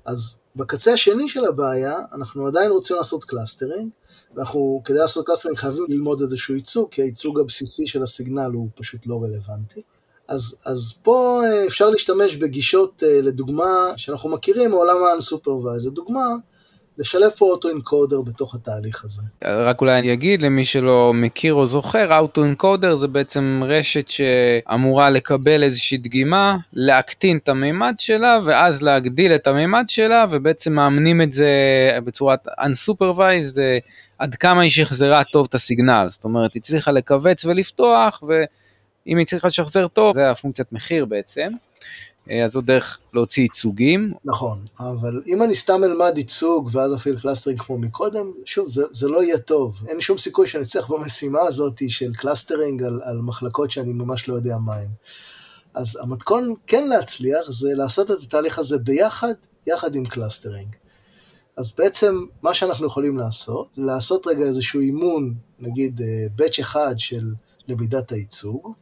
אז 0.05 0.39
בקצה 0.57 0.93
השני 0.93 1.29
של 1.29 1.45
הבעיה, 1.45 1.99
אנחנו 2.13 2.47
עדיין 2.47 2.71
רוצים 2.71 2.97
לעשות 2.97 3.25
clustering, 3.25 3.91
ואנחנו, 4.37 4.83
כדי 4.85 4.99
לעשות 4.99 5.27
clustering 5.27 5.59
חייבים 5.59 5.85
ללמוד 5.89 6.21
איזשהו 6.21 6.55
ייצוג, 6.55 6.89
כי 6.91 7.03
הייצוג 7.03 7.41
הבסיסי 7.41 7.87
של 7.87 8.03
הסיגנל 8.03 8.51
הוא 8.53 8.69
פשוט 8.75 9.01
לא 9.07 9.23
רלוונטי. 9.23 9.83
אז, 10.29 10.63
אז 10.67 10.99
פה 11.03 11.41
אה, 11.45 11.67
אפשר 11.67 11.91
להשתמש 11.91 12.37
בגישות, 12.37 13.03
אה, 13.07 13.21
לדוגמה, 13.23 13.89
שאנחנו 13.97 14.31
מכירים 14.31 14.71
מעולם 14.71 14.97
ה-unsupervised. 14.97 15.87
לדוגמה, 15.87 16.27
לשלב 16.99 17.31
פה 17.31 17.45
אוטו-אנקודר 17.45 18.21
בתוך 18.21 18.55
התהליך 18.55 19.05
הזה. 19.05 19.23
רק 19.45 19.81
אולי 19.81 19.99
אני 19.99 20.13
אגיד 20.13 20.43
למי 20.43 20.65
שלא 20.65 21.13
מכיר 21.15 21.55
או 21.55 21.67
זוכר, 21.67 22.19
אוטו-אנקודר 22.19 22.97
זה 22.97 23.07
בעצם 23.07 23.61
רשת 23.65 24.09
שאמורה 24.09 25.11
לקבל 25.11 25.63
איזושהי 25.63 25.99
דגימה, 25.99 26.57
להקטין 26.73 27.37
את 27.37 27.49
המימד 27.49 27.95
שלה 27.99 28.39
ואז 28.45 28.83
להגדיל 28.83 29.35
את 29.35 29.47
המימד 29.47 29.85
שלה 29.89 30.27
ובעצם 30.31 30.73
מאמנים 30.73 31.23
את 31.23 31.33
זה 31.33 31.51
בצורת 32.05 32.49
unsupervised 32.49 33.59
עד 34.19 34.35
כמה 34.35 34.63
היא 34.63 34.71
שחזרה 34.71 35.25
טוב 35.25 35.47
את 35.49 35.55
הסיגנל, 35.55 36.07
זאת 36.11 36.25
אומרת 36.25 36.55
היא 36.55 36.61
הצליחה 36.61 36.91
לכווץ 36.91 37.45
ולפתוח 37.45 38.23
ואם 39.07 39.19
היא 39.19 39.27
צריכה 39.27 39.49
לשחזר 39.49 39.89
טוב 39.89 40.15
זה 40.15 40.31
הפונקציית 40.31 40.73
מחיר 40.73 41.05
בעצם. 41.05 41.49
אה, 42.31 42.45
אז 42.45 42.53
זו 42.53 42.61
דרך 42.61 42.99
להוציא 43.15 43.43
ייצוגים. 43.43 44.13
נכון, 44.25 44.59
אבל 44.81 45.23
אם 45.27 45.43
אני 45.43 45.55
סתם 45.55 45.85
אלמד 45.85 46.19
ייצוג 46.19 46.71
ואז 46.73 46.95
אפעיל 46.95 47.19
clustering 47.19 47.61
כמו 47.61 47.79
מקודם, 47.79 48.27
שוב, 48.45 48.69
זה, 48.69 48.83
זה 48.91 49.09
לא 49.09 49.23
יהיה 49.23 49.39
טוב. 49.39 49.83
אין 49.89 50.01
שום 50.01 50.19
סיכוי 50.19 50.47
שאני 50.47 50.63
אצליח 50.63 50.91
במשימה 50.91 51.41
הזאת 51.41 51.83
של 51.89 52.13
clustering 52.13 52.83
על, 52.83 53.01
על 53.05 53.19
מחלקות 53.19 53.71
שאני 53.71 53.93
ממש 53.93 54.29
לא 54.29 54.35
יודע 54.35 54.57
מה 54.59 54.75
הן. 54.75 54.89
אז 55.75 55.99
המתכון 56.03 56.55
כן 56.67 56.89
להצליח 56.89 57.51
זה 57.51 57.69
לעשות 57.75 58.11
את 58.11 58.17
התהליך 58.23 58.59
הזה 58.59 58.79
ביחד, 58.79 59.33
יחד 59.67 59.97
עם 59.97 60.05
clustering. 60.05 60.77
אז 61.57 61.73
בעצם 61.79 62.25
מה 62.43 62.55
שאנחנו 62.55 62.87
יכולים 62.87 63.19
לעשות, 63.19 63.69
זה 63.73 63.83
לעשות 63.83 64.27
רגע 64.27 64.45
איזשהו 64.45 64.81
אימון, 64.81 65.35
נגיד 65.59 66.01
batch 66.37 66.59
אה, 66.59 66.65
אחד 66.65 66.95
של 66.99 67.33
למידת 67.69 68.13
הייצוג, 68.13 68.73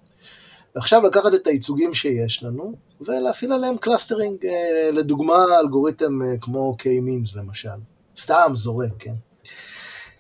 ועכשיו 0.74 1.02
לקחת 1.02 1.34
את 1.34 1.46
הייצוגים 1.46 1.94
שיש 1.94 2.42
לנו, 2.42 2.72
ולהפעיל 3.00 3.52
עליהם 3.52 3.76
clustering, 3.76 4.46
אה, 4.46 4.90
לדוגמה 4.92 5.44
אלגוריתם 5.60 6.22
אה, 6.22 6.38
כמו 6.40 6.76
K-Means 6.80 7.38
למשל. 7.38 7.68
סתם 8.16 8.52
זורק, 8.54 8.92
כן. 8.98 9.14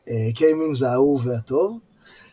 אה, 0.08 0.30
K-Means 0.34 0.86
האהוב 0.86 1.26
והטוב. 1.26 1.78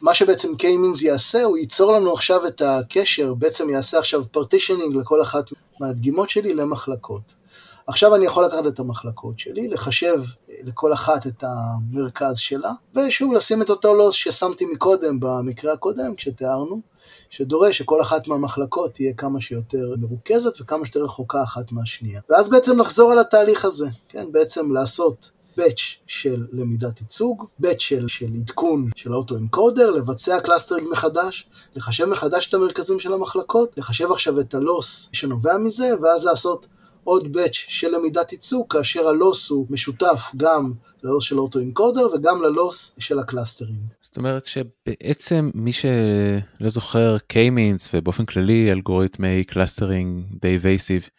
מה 0.02 0.16
שבעצם 0.16 0.50
K-Means 0.62 1.06
יעשה, 1.06 1.44
הוא 1.44 1.58
ייצור 1.58 1.94
לנו 1.94 2.14
עכשיו 2.14 2.48
את 2.48 2.62
הקשר, 2.62 3.34
בעצם 3.34 3.70
יעשה 3.70 4.00
עכשיו 4.00 4.24
partitioning 4.32 4.96
לכל 4.96 5.22
אחת 5.22 5.46
מהדגימות 5.80 6.30
שלי 6.30 6.54
למחלקות. 6.54 7.41
עכשיו 7.88 8.16
אני 8.16 8.26
יכול 8.26 8.46
לקחת 8.46 8.68
את 8.68 8.80
המחלקות 8.80 9.40
שלי, 9.40 9.68
לחשב 9.68 10.22
לכל 10.64 10.94
אחת 10.94 11.28
את 11.28 11.44
המרכז 11.44 12.38
שלה, 12.38 12.72
ושוב 12.96 13.34
לשים 13.34 13.62
את 13.62 13.70
אותו 13.70 13.94
loss 13.94 14.16
ששמתי 14.16 14.66
מקודם 14.66 15.20
במקרה 15.20 15.74
הקודם, 15.74 16.16
כשתיארנו, 16.16 16.82
שדורש 17.30 17.78
שכל 17.78 18.02
אחת 18.02 18.28
מהמחלקות 18.28 18.94
תהיה 18.94 19.14
כמה 19.14 19.42
שיותר 19.42 19.94
מרוכזת 19.98 20.62
וכמה 20.62 20.86
שיותר 20.86 21.04
רחוקה 21.04 21.44
אחת 21.44 21.72
מהשנייה. 21.72 22.22
ואז 22.30 22.50
בעצם 22.50 22.80
לחזור 22.80 23.12
על 23.12 23.20
התהליך 23.20 23.66
הזה, 23.66 23.88
כן, 24.10 24.32
בעצם 24.32 24.72
לעשות 24.72 25.32
batch 25.58 25.98
של 26.08 26.46
למידת 26.52 27.02
ייצוג, 27.02 27.46
batch 27.60 27.80
של, 27.80 28.08
של 28.08 28.28
עדכון 28.40 28.90
של 28.96 29.14
ה 29.14 29.20
autoencoder, 29.20 29.92
לבצע 29.92 30.40
clustering 30.40 30.88
מחדש, 30.92 31.48
לחשב 31.76 32.06
מחדש 32.06 32.50
את 32.50 32.54
המרכזים 32.54 33.00
של 33.00 33.14
המחלקות, 33.14 33.70
לחשב 33.78 34.12
עכשיו 34.12 34.40
את 34.40 34.54
ה 34.54 34.65
loss 34.65 35.10
שנובע 35.14 35.58
מזה, 35.58 35.92
ואז 36.02 36.26
לעשות 36.26 36.68
עוד 37.04 37.34
batch 37.34 37.54
של 37.54 37.96
למידת 37.96 38.32
ייצוג, 38.32 38.74
כאשר 38.74 39.08
ה 39.08 39.16
loss 39.16 39.50
הוא 39.50 39.68
משותף 39.70 40.32
גם 40.38 40.74
ל 41.04 41.08
loss 41.08 41.24
של 41.24 41.40
autoencoder 41.40 42.08
וגם 42.16 42.42
ל 42.42 42.53
loss 42.53 42.96
של 43.00 43.20
ה 43.20 43.26
clustering. 43.26 43.94
זאת 44.02 44.18
אומרת 44.18 44.46
שבעצם 44.46 45.50
מי 45.54 45.72
שלא 45.72 46.70
זוכר 46.70 47.18
K-means 47.34 47.90
ובאופן 47.94 48.26
כללי 48.26 48.72
אלגוריתמי 48.72 49.44
clustering 49.44 50.26
divisive, 50.42 51.10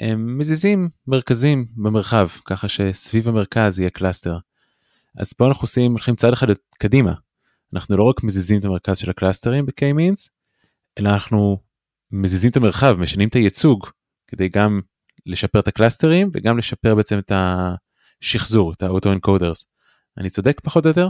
הם 0.00 0.38
מזיזים 0.38 0.88
מרכזים 1.06 1.66
במרחב, 1.76 2.28
ככה 2.44 2.68
שסביב 2.68 3.28
המרכז 3.28 3.78
יהיה 3.78 3.90
cluster. 3.90 4.38
אז 5.18 5.32
פה 5.32 5.46
אנחנו 5.46 5.64
עושים, 5.64 5.90
הולכים 5.90 6.16
צעד 6.16 6.32
אחד 6.32 6.46
קדימה. 6.78 7.12
אנחנו 7.74 7.96
לא 7.96 8.04
רק 8.04 8.22
מזיזים 8.22 8.58
את 8.58 8.64
המרכז 8.64 8.98
של 8.98 9.10
הקלאסטרים 9.10 9.66
ב-K-means, 9.66 10.28
אלא 10.98 11.08
אנחנו 11.08 11.58
מזיזים 12.12 12.50
את 12.50 12.56
המרחב, 12.56 12.96
משנים 12.98 13.28
את 13.28 13.34
הייצוג, 13.34 13.86
כדי 14.26 14.48
גם 14.48 14.80
לשפר 15.26 15.60
את 15.60 15.68
הקלאסטרים 15.68 16.30
וגם 16.34 16.58
לשפר 16.58 16.94
בעצם 16.94 17.18
את 17.18 17.32
השחזור, 17.34 18.72
את 18.72 18.82
ה 18.82 18.88
autoencoders. 18.88 19.64
אני 20.18 20.30
צודק 20.30 20.60
פחות 20.64 20.84
או 20.84 20.90
יותר? 20.90 21.08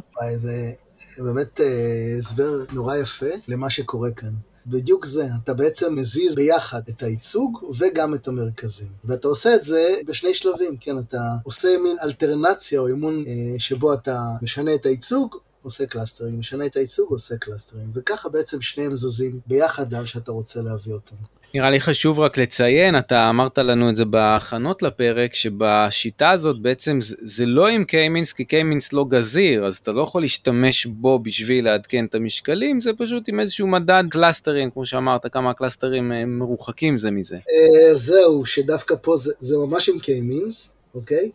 זה 1.16 1.23
באמת 1.25 1.61
אה, 1.61 2.16
הסבר 2.18 2.64
נורא 2.73 2.96
יפה 2.96 3.26
למה 3.49 3.70
שקורה 3.70 4.11
כאן. 4.11 4.32
בדיוק 4.66 5.06
זה, 5.06 5.26
אתה 5.44 5.54
בעצם 5.54 5.94
מזיז 5.94 6.35
ביחד 6.35 6.80
את 6.88 7.02
הייצוג 7.02 7.58
וגם 7.78 8.14
את 8.14 8.28
המרכזים. 8.28 8.88
ואתה 9.04 9.28
עושה 9.28 9.54
את 9.54 9.64
זה 9.64 9.94
בשני 10.06 10.35
שלבים, 10.35 10.76
כן, 10.80 10.99
אתה 10.99 11.20
עושה 11.44 11.68
מין 11.82 11.96
אלטרנציה 12.02 12.80
או 12.80 12.87
אימון 12.87 13.23
אה, 13.26 13.58
שבו 13.58 13.94
אתה 13.94 14.18
משנה 14.42 14.75
את 14.75 14.87
הייצוג, 14.87 15.37
עושה 15.62 15.87
קלאסטרים, 15.87 16.38
משנה 16.38 16.66
את 16.66 16.76
הייצוג, 16.76 17.11
עושה 17.11 17.37
קלאסטרים, 17.37 17.90
וככה 17.94 18.28
בעצם 18.28 18.62
שניהם 18.62 18.94
זזים 18.94 19.40
ביחד 19.46 19.94
לאן 19.94 20.06
שאתה 20.06 20.32
רוצה 20.32 20.62
להביא 20.62 20.92
אותם. 20.92 21.16
נראה 21.55 21.71
לי 21.71 21.81
חשוב 21.81 22.21
רק 22.21 22.38
לציין, 22.38 22.99
אתה 22.99 23.31
אמרת 23.31 23.59
לנו 23.59 23.91
את 23.91 23.97
זה 23.97 24.05
בהכנות 24.05 24.83
לפרק, 24.83 25.35
שבשיטה 25.35 26.31
הזאת 26.31 26.62
בעצם 26.62 26.99
זה, 27.00 27.17
זה 27.23 27.47
לא 27.47 27.69
עם 27.69 27.85
K-Means, 27.85 28.33
כי 28.33 28.45
K-Means 28.45 28.92
לא 28.93 29.05
גזיר, 29.09 29.67
אז 29.67 29.76
אתה 29.76 29.93
לא 29.93 30.03
יכול 30.03 30.23
להשתמש 30.23 30.87
בו 30.87 31.19
בשביל 31.19 31.65
לעדכן 31.65 32.05
את 32.05 32.15
המשקלים, 32.15 32.81
זה 32.81 32.91
פשוט 32.99 33.29
עם 33.29 33.41
איזשהו 33.41 33.67
מדד 33.67 34.05
קלאסטרים, 34.11 34.71
כמו 34.71 34.87
שאמרת, 34.87 35.33
כמה 35.33 35.50
הקלאסטרים 35.50 36.12
אה, 36.12 36.25
מרוחקים 36.25 36.99
זה 36.99 37.11
מזה. 37.11 37.37
אה, 37.37 37.95
זהו, 37.95 38.45
שדווקא 38.45 38.95
פה 39.03 39.17
זה, 39.17 39.33
זה 39.38 39.57
ממש 39.67 39.88
עם 39.88 39.99
K-means, 39.99 40.76
אוקיי? 40.95 41.31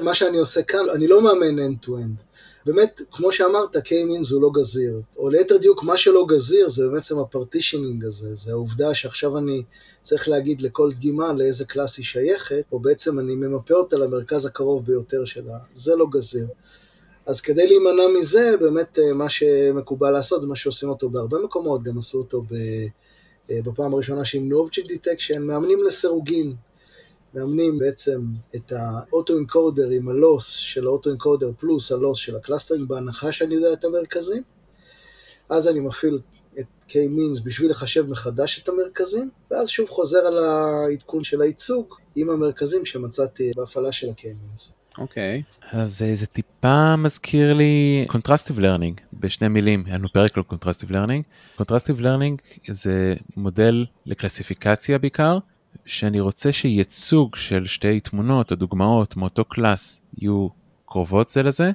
מה 0.00 0.14
שאני 0.14 0.38
עושה 0.38 0.62
כאן, 0.62 0.84
אני 0.96 1.06
לא 1.06 1.22
מאמן 1.22 1.58
end-to-end. 1.58 2.31
באמת, 2.66 3.00
כמו 3.10 3.32
שאמרת, 3.32 3.76
K-means 3.76 4.32
הוא 4.32 4.42
לא 4.42 4.50
גזיר. 4.54 5.00
או 5.16 5.28
ליתר 5.30 5.56
דיוק, 5.56 5.82
מה 5.82 5.96
שלא 5.96 6.26
גזיר 6.28 6.68
זה 6.68 6.88
בעצם 6.88 7.18
ה 7.18 7.25
partitioning 7.25 8.04
הזה, 8.04 8.34
זה 8.34 8.50
העובדה 8.50 8.94
שעכשיו 8.94 9.38
אני 9.38 9.62
צריך 10.00 10.28
להגיד 10.28 10.62
לכל 10.62 10.92
דגימה 10.92 11.32
לאיזה 11.32 11.64
class 11.64 11.98
היא 11.98 12.04
שייכת, 12.04 12.64
או 12.72 12.80
בעצם 12.80 13.18
אני 13.18 13.34
ממפה 13.34 13.74
אותה 13.74 13.96
למרכז 13.96 14.44
הקרוב 14.44 14.86
ביותר 14.86 15.24
שלה, 15.24 15.58
זה 15.74 15.96
לא 15.96 16.06
גזיר. 16.10 16.46
אז 17.26 17.40
כדי 17.40 17.66
להימנע 17.66 18.02
מזה, 18.18 18.54
באמת 18.60 18.98
אה, 18.98 19.12
מה 19.12 19.28
שמקובל 19.28 20.10
לעשות 20.10 20.42
זה 20.42 20.46
מה 20.46 20.56
שעושים 20.56 20.88
אותו 20.88 21.10
בהרבה 21.10 21.38
מקומות, 21.44 21.82
גם 21.82 21.98
עשו 21.98 22.18
אותו 22.18 22.42
אה, 23.50 23.62
בפעם 23.64 23.94
הראשונה 23.94 24.24
שאימנו 24.24 24.66
Object 24.66 24.88
Detection, 24.88 25.38
מאמנים 25.38 25.84
לסירוגין. 25.84 26.54
מאמנים 27.34 27.78
בעצם 27.78 28.20
את 28.56 28.72
ה 28.72 28.81
auto-encoder 28.81 29.88
עם 29.90 30.08
ה 30.08 30.16
loss 30.16 30.48
של 30.48 30.86
ה 30.86 30.91
auto-encoder 30.91 31.50
פלוס 31.58 31.92
ה 31.92 31.97
loss 31.97 32.18
של 32.18 32.36
ה 32.36 32.41
clustering 32.41 32.88
בהנחה 32.88 33.32
שאני 33.32 33.54
יודע 33.54 33.72
את 33.72 33.84
המרכזים. 33.84 34.42
אז 35.50 35.68
אני 35.68 35.80
מפעיל 35.80 36.18
את 36.58 36.66
K-means 36.88 37.44
בשביל 37.44 37.70
לחשב 37.70 38.06
מחדש 38.08 38.62
את 38.62 38.68
המרכזים, 38.68 39.30
ואז 39.50 39.68
שוב 39.68 39.88
חוזר 39.88 40.18
על 40.18 40.38
העדכון 40.38 41.24
של 41.24 41.40
הייצוג 41.40 41.94
עם 42.16 42.30
המרכזים 42.30 42.84
שמצאתי 42.84 43.52
בהפעלה 43.56 43.92
של 43.92 44.08
ה-K-means. 44.08 44.72
אוקיי. 44.98 45.42
Okay. 45.60 45.76
אז 45.76 46.04
זה 46.14 46.26
טיפה 46.26 46.96
מזכיר 46.96 47.52
לי 47.52 48.06
Contrastive 48.10 48.58
Learning 48.58 49.00
בשני 49.12 49.48
מילים, 49.48 49.84
היה 49.86 49.94
לנו 49.94 50.08
פרק 50.12 50.38
על 50.38 50.44
Contrastive 50.50 50.90
Learning. 50.90 51.22
Contrastive 51.60 52.00
Learning 52.00 52.62
זה 52.72 53.14
מודל 53.36 53.84
לקלסיפיקציה 54.06 54.98
בעיקר, 54.98 55.38
שאני 55.86 56.20
רוצה 56.20 56.52
שייצוג 56.52 57.36
של 57.36 57.66
שתי 57.66 58.00
תמונות 58.00 58.50
או 58.50 58.56
דוגמאות 58.56 59.16
מאותו 59.16 59.44
קלאס 59.44 60.00
יהיו 60.18 60.48
קרובות 60.86 61.28
זה 61.28 61.42
לזה, 61.42 61.70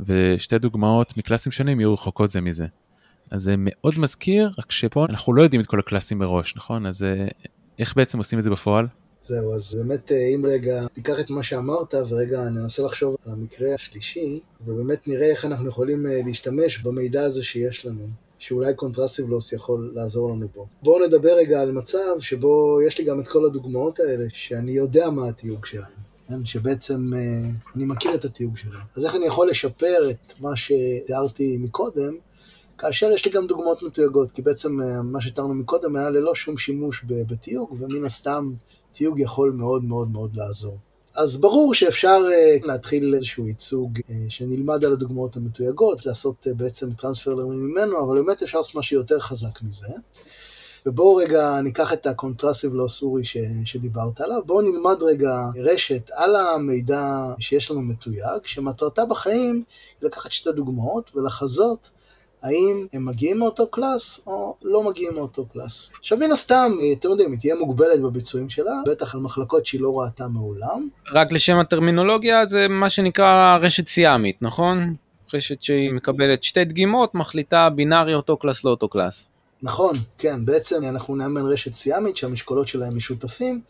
ושתי 0.00 0.58
דוגמאות 0.58 1.16
מקלאסים 1.16 1.52
שונים 1.52 1.80
יהיו 1.80 1.94
רחוקות 1.94 2.30
זה 2.30 2.40
מזה. 2.40 2.66
אז 3.30 3.42
זה 3.42 3.54
מאוד 3.58 3.98
מזכיר, 3.98 4.50
רק 4.58 4.70
שפה 4.70 5.06
אנחנו 5.08 5.34
לא 5.34 5.42
יודעים 5.42 5.60
את 5.60 5.66
כל 5.66 5.78
הקלאסים 5.78 6.18
מראש, 6.18 6.56
נכון? 6.56 6.86
אז 6.86 7.02
אה, 7.02 7.28
איך 7.78 7.96
בעצם 7.96 8.18
עושים 8.18 8.38
את 8.38 8.44
זה 8.44 8.50
בפועל? 8.50 8.86
זהו, 9.20 9.54
אז 9.54 9.74
באמת 9.74 10.12
אה, 10.12 10.16
אם 10.16 10.46
רגע 10.46 10.86
תיקח 10.92 11.20
את 11.20 11.30
מה 11.30 11.42
שאמרת 11.42 11.94
ורגע 11.94 12.40
ננסה 12.50 12.82
לחשוב 12.82 13.16
על 13.26 13.32
המקרה 13.32 13.74
השלישי, 13.74 14.40
ובאמת 14.66 15.08
נראה 15.08 15.30
איך 15.30 15.44
אנחנו 15.44 15.68
יכולים 15.68 16.06
אה, 16.06 16.20
להשתמש 16.26 16.78
במידע 16.78 17.22
הזה 17.22 17.42
שיש 17.42 17.86
לנו. 17.86 18.06
שאולי 18.46 18.74
contrastive 18.74 19.28
loss 19.28 19.52
יכול 19.52 19.92
לעזור 19.94 20.30
לנו 20.30 20.48
בו. 20.54 20.66
בואו 20.82 21.06
נדבר 21.06 21.36
רגע 21.36 21.60
על 21.60 21.72
מצב 21.72 22.20
שבו 22.20 22.78
יש 22.86 22.98
לי 22.98 23.04
גם 23.04 23.20
את 23.20 23.28
כל 23.28 23.44
הדוגמאות 23.44 24.00
האלה, 24.00 24.24
שאני 24.28 24.72
יודע 24.72 25.10
מה 25.10 25.28
התיוג 25.28 25.66
שלהם. 25.66 26.00
כן? 26.28 26.44
שבעצם 26.44 27.10
אה, 27.14 27.50
אני 27.76 27.84
מכיר 27.86 28.14
את 28.14 28.24
התיוג 28.24 28.56
שלהם. 28.56 28.82
אז 28.96 29.04
איך 29.04 29.14
אני 29.14 29.26
יכול 29.26 29.48
לשפר 29.48 30.10
את 30.10 30.32
מה 30.40 30.56
שתיארתי 30.56 31.58
מקודם, 31.60 32.14
כאשר 32.78 33.10
יש 33.10 33.24
לי 33.24 33.30
גם 33.30 33.46
דוגמאות 33.46 33.82
מתויגות, 33.82 34.32
כי 34.32 34.42
בעצם 34.42 34.82
אה, 34.82 35.02
מה 35.02 35.20
שתיארנו 35.20 35.54
מקודם 35.54 35.96
היה 35.96 36.10
ללא 36.10 36.34
שום 36.34 36.56
שימוש 36.56 37.04
בתיוג, 37.06 37.72
ומן 37.72 38.04
הסתם 38.04 38.52
תיוג 38.92 39.20
יכול 39.20 39.50
מאוד 39.50 39.84
מאוד 39.84 40.10
מאוד 40.10 40.36
לעזור. 40.36 40.78
אז 41.14 41.36
ברור 41.36 41.74
שאפשר 41.74 42.20
uh, 42.28 42.66
להתחיל 42.66 43.14
איזשהו 43.14 43.46
ייצוג 43.46 43.98
uh, 43.98 44.02
שנלמד 44.28 44.84
על 44.84 44.92
הדוגמאות 44.92 45.36
המתויגות, 45.36 46.06
לעשות 46.06 46.46
uh, 46.46 46.54
בעצם 46.54 46.92
transfer 46.92 47.34
ממנו, 47.34 48.04
אבל 48.04 48.22
באמת 48.22 48.42
אפשר 48.42 48.58
לעשות 48.58 48.74
משהו 48.74 48.96
יותר 48.96 49.18
חזק 49.18 49.62
מזה. 49.62 49.88
ובואו 50.86 51.16
רגע 51.16 51.60
ניקח 51.60 51.92
את 51.92 52.06
ה 52.06 52.12
contrastive 52.12 52.74
loss 52.74 52.88
הרי 52.88 53.24
ש, 53.24 53.36
שדיברת 53.64 54.20
עליו, 54.20 54.40
בואו 54.46 54.60
נלמד 54.60 55.02
רגע 55.02 55.40
רשת 55.56 56.10
על 56.14 56.36
המידע 56.36 57.06
שיש 57.38 57.70
לנו 57.70 57.82
מתויג, 57.82 58.44
שמטרתה 58.44 59.04
בחיים 59.04 59.62
היא 60.00 60.06
לקחת 60.06 60.32
שתי 60.32 60.52
דוגמאות 60.52 61.10
ולחזות 61.14 61.90
האם 62.46 62.86
הם 62.92 63.06
מגיעים 63.06 63.38
מאותו 63.38 63.66
קלאס 63.66 64.20
או 64.26 64.54
לא 64.62 64.82
מגיעים 64.82 65.14
מאותו 65.14 65.46
קלאס. 65.52 65.92
עכשיו 65.98 66.18
מן 66.18 66.32
הסתם, 66.32 66.72
אתם 66.98 67.08
יודעים, 67.08 67.30
היא 67.30 67.40
תהיה 67.40 67.54
מוגבלת 67.54 68.00
בביצועים 68.02 68.48
שלה, 68.48 68.72
בטח 68.86 69.14
על 69.14 69.20
מחלקות 69.20 69.66
שהיא 69.66 69.80
לא 69.80 69.92
ראתה 70.00 70.24
מעולם. 70.28 70.88
רק 71.12 71.32
לשם 71.32 71.58
הטרמינולוגיה 71.58 72.46
זה 72.48 72.68
מה 72.68 72.90
שנקרא 72.90 73.58
רשת 73.62 73.88
סיאמית, 73.88 74.36
נכון? 74.42 74.94
רשת 75.34 75.62
שהיא 75.62 75.92
מקבלת 75.92 76.42
שתי 76.42 76.64
דגימות, 76.64 77.14
מחליטה 77.14 77.68
בינארי 77.70 78.14
אותו 78.14 78.36
class 78.36 78.64
לא 78.64 78.70
אותו 78.70 78.88
class. 78.88 79.26
נכון, 79.62 79.96
כן, 80.18 80.44
בעצם 80.44 80.76
אנחנו 80.88 81.16
נאמן 81.16 81.46
רשת 81.46 81.74
סיאמית 81.74 82.16
שהמשקולות 82.16 82.68
שלהם 82.68 82.96
משותפים, 82.96 83.60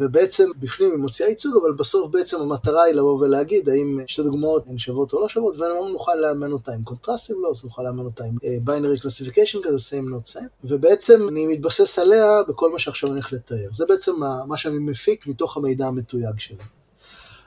ובעצם 0.00 0.50
בפנים 0.58 0.90
היא 0.90 0.98
מוציאה 0.98 1.28
ייצוג, 1.28 1.56
אבל 1.62 1.72
בסוף 1.72 2.10
בעצם 2.10 2.40
המטרה 2.40 2.82
היא 2.82 2.94
לבוא 2.94 3.20
ולהגיד 3.20 3.68
האם 3.68 3.98
שתי 4.06 4.22
דוגמאות 4.22 4.68
הן 4.68 4.78
שוות 4.78 5.12
או 5.12 5.20
לא 5.20 5.28
שוות, 5.28 5.56
ונוכל 5.56 6.14
לאמן 6.14 6.52
אותה 6.52 6.72
עם 6.72 6.82
contrastive 6.82 7.36
loss, 7.36 7.64
נוכל 7.64 7.82
לאמן 7.82 8.04
אותה 8.04 8.24
עם 8.24 8.64
binary 8.64 8.96
uh, 8.96 9.00
classification 9.00 9.58
כזה, 9.62 9.76
same 9.76 10.04
not 10.14 10.32
same, 10.32 10.48
ובעצם 10.64 11.28
אני 11.28 11.46
מתבסס 11.46 11.98
עליה 11.98 12.42
בכל 12.48 12.72
מה 12.72 12.78
שעכשיו 12.78 13.10
אני 13.10 13.18
הולך 13.18 13.32
לתאר. 13.32 13.68
זה 13.72 13.84
בעצם 13.88 14.12
מה 14.46 14.56
שאני 14.56 14.78
מפיק 14.78 15.26
מתוך 15.26 15.56
המידע 15.56 15.86
המתויג 15.86 16.38
שלי. 16.38 16.79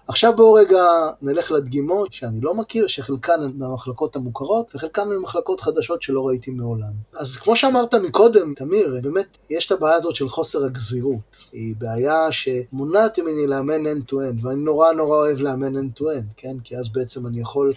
עכשיו 0.08 0.36
בואו 0.36 0.54
רגע 0.54 0.84
נלך 1.22 1.52
לדגימות 1.52 2.14
שאני 2.14 2.42
לא 2.42 2.54
מכיר, 2.54 2.88
שחלקן 2.88 3.42
הן 3.44 3.52
מהמחלקות 3.56 4.16
המוכרות, 4.16 4.76
וחלקן 4.76 5.08
ממחלקות 5.08 5.62
חדשות 5.62 6.02
שלא 6.02 6.28
ראיתי 6.28 6.52
מעולם. 6.52 6.94
אז 7.20 7.38
כמו 7.38 7.56
שאמרת 7.56 7.96
מקודם, 7.96 8.54
תמיר, 8.54 9.00
באמת, 9.02 9.38
יש 9.50 9.66
את 9.66 9.72
הבעיה 9.72 9.96
הזאת 9.96 10.16
של 10.16 10.30
חוסר 10.30 10.64
הגזירות. 10.64 11.38
היא 11.52 11.76
בעיה 11.78 12.32
שמונעת 12.32 13.20
ממני 13.20 13.48
לאמן 13.48 13.86
end-to-end, 13.86 14.46
ואני 14.46 14.62
נורא 14.62 14.92
נורא 14.92 15.18
אוהב 15.18 15.40
לאמן 15.40 15.78
end-to-end, 15.78 16.34
כן? 16.38 16.60
כי 16.64 16.78
אז 16.78 16.90
בעצם 16.90 17.28
אני 17.28 17.40
יכול 17.40 17.74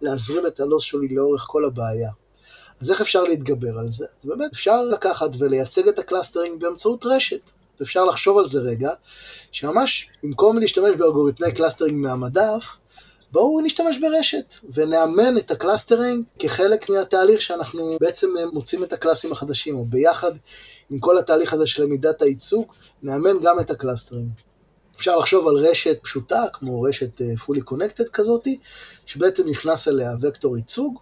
להזרים 0.00 0.46
את 0.46 0.60
ה 0.60 0.64
loss 0.64 0.82
שלי 0.82 1.08
לאורך 1.08 1.44
כל 1.48 1.64
הבעיה. 1.64 2.10
אז 2.80 2.90
איך 2.90 3.00
אפשר 3.00 3.22
להתגבר 3.22 3.78
על 3.78 3.90
זה? 3.90 4.04
אז 4.04 4.26
באמת 4.26 4.52
אפשר 4.52 4.84
לקחת 4.84 5.30
ולייצג 5.38 5.88
את 5.88 5.98
ה 5.98 6.04
clustering 6.04 6.60
באמצעות 6.60 7.04
רשת. 7.06 7.50
אפשר 7.82 8.04
לחשוב 8.04 8.38
על 8.38 8.44
זה 8.44 8.60
רגע, 8.60 8.90
שממש 9.52 10.08
במקום 10.22 10.58
להשתמש 10.58 10.96
באלגוריתמי 10.96 11.52
clustering 11.52 11.94
מהמדף, 11.94 12.78
בואו 13.32 13.60
נשתמש 13.60 13.98
ברשת 13.98 14.54
ונאמן 14.72 15.38
את 15.38 15.50
ה 15.50 15.57
clustering 15.57 16.24
כחלק 16.38 16.90
מהתהליך 16.90 17.40
שאנחנו 17.40 17.96
בעצם 18.00 18.28
מוצאים 18.52 18.84
את 18.84 18.92
הקלאסים 18.92 19.32
החדשים, 19.32 19.76
או 19.76 19.84
ביחד 19.84 20.32
עם 20.90 20.98
כל 20.98 21.18
התהליך 21.18 21.52
הזה 21.52 21.66
של 21.66 21.82
למידת 21.82 22.22
הייצוג, 22.22 22.64
נאמן 23.02 23.40
גם 23.42 23.60
את 23.60 23.70
ה 23.70 23.75
clustering. 23.75 24.28
אפשר 24.96 25.16
לחשוב 25.16 25.48
על 25.48 25.54
רשת 25.54 25.98
פשוטה, 26.02 26.42
כמו 26.52 26.82
רשת 26.82 27.20
אה, 27.20 27.26
fully 27.38 27.60
connected 27.70 28.10
כזאתי, 28.12 28.58
שבעצם 29.06 29.48
נכנס 29.48 29.88
אליה 29.88 30.10
וקטור 30.22 30.56
ייצוג, 30.56 30.98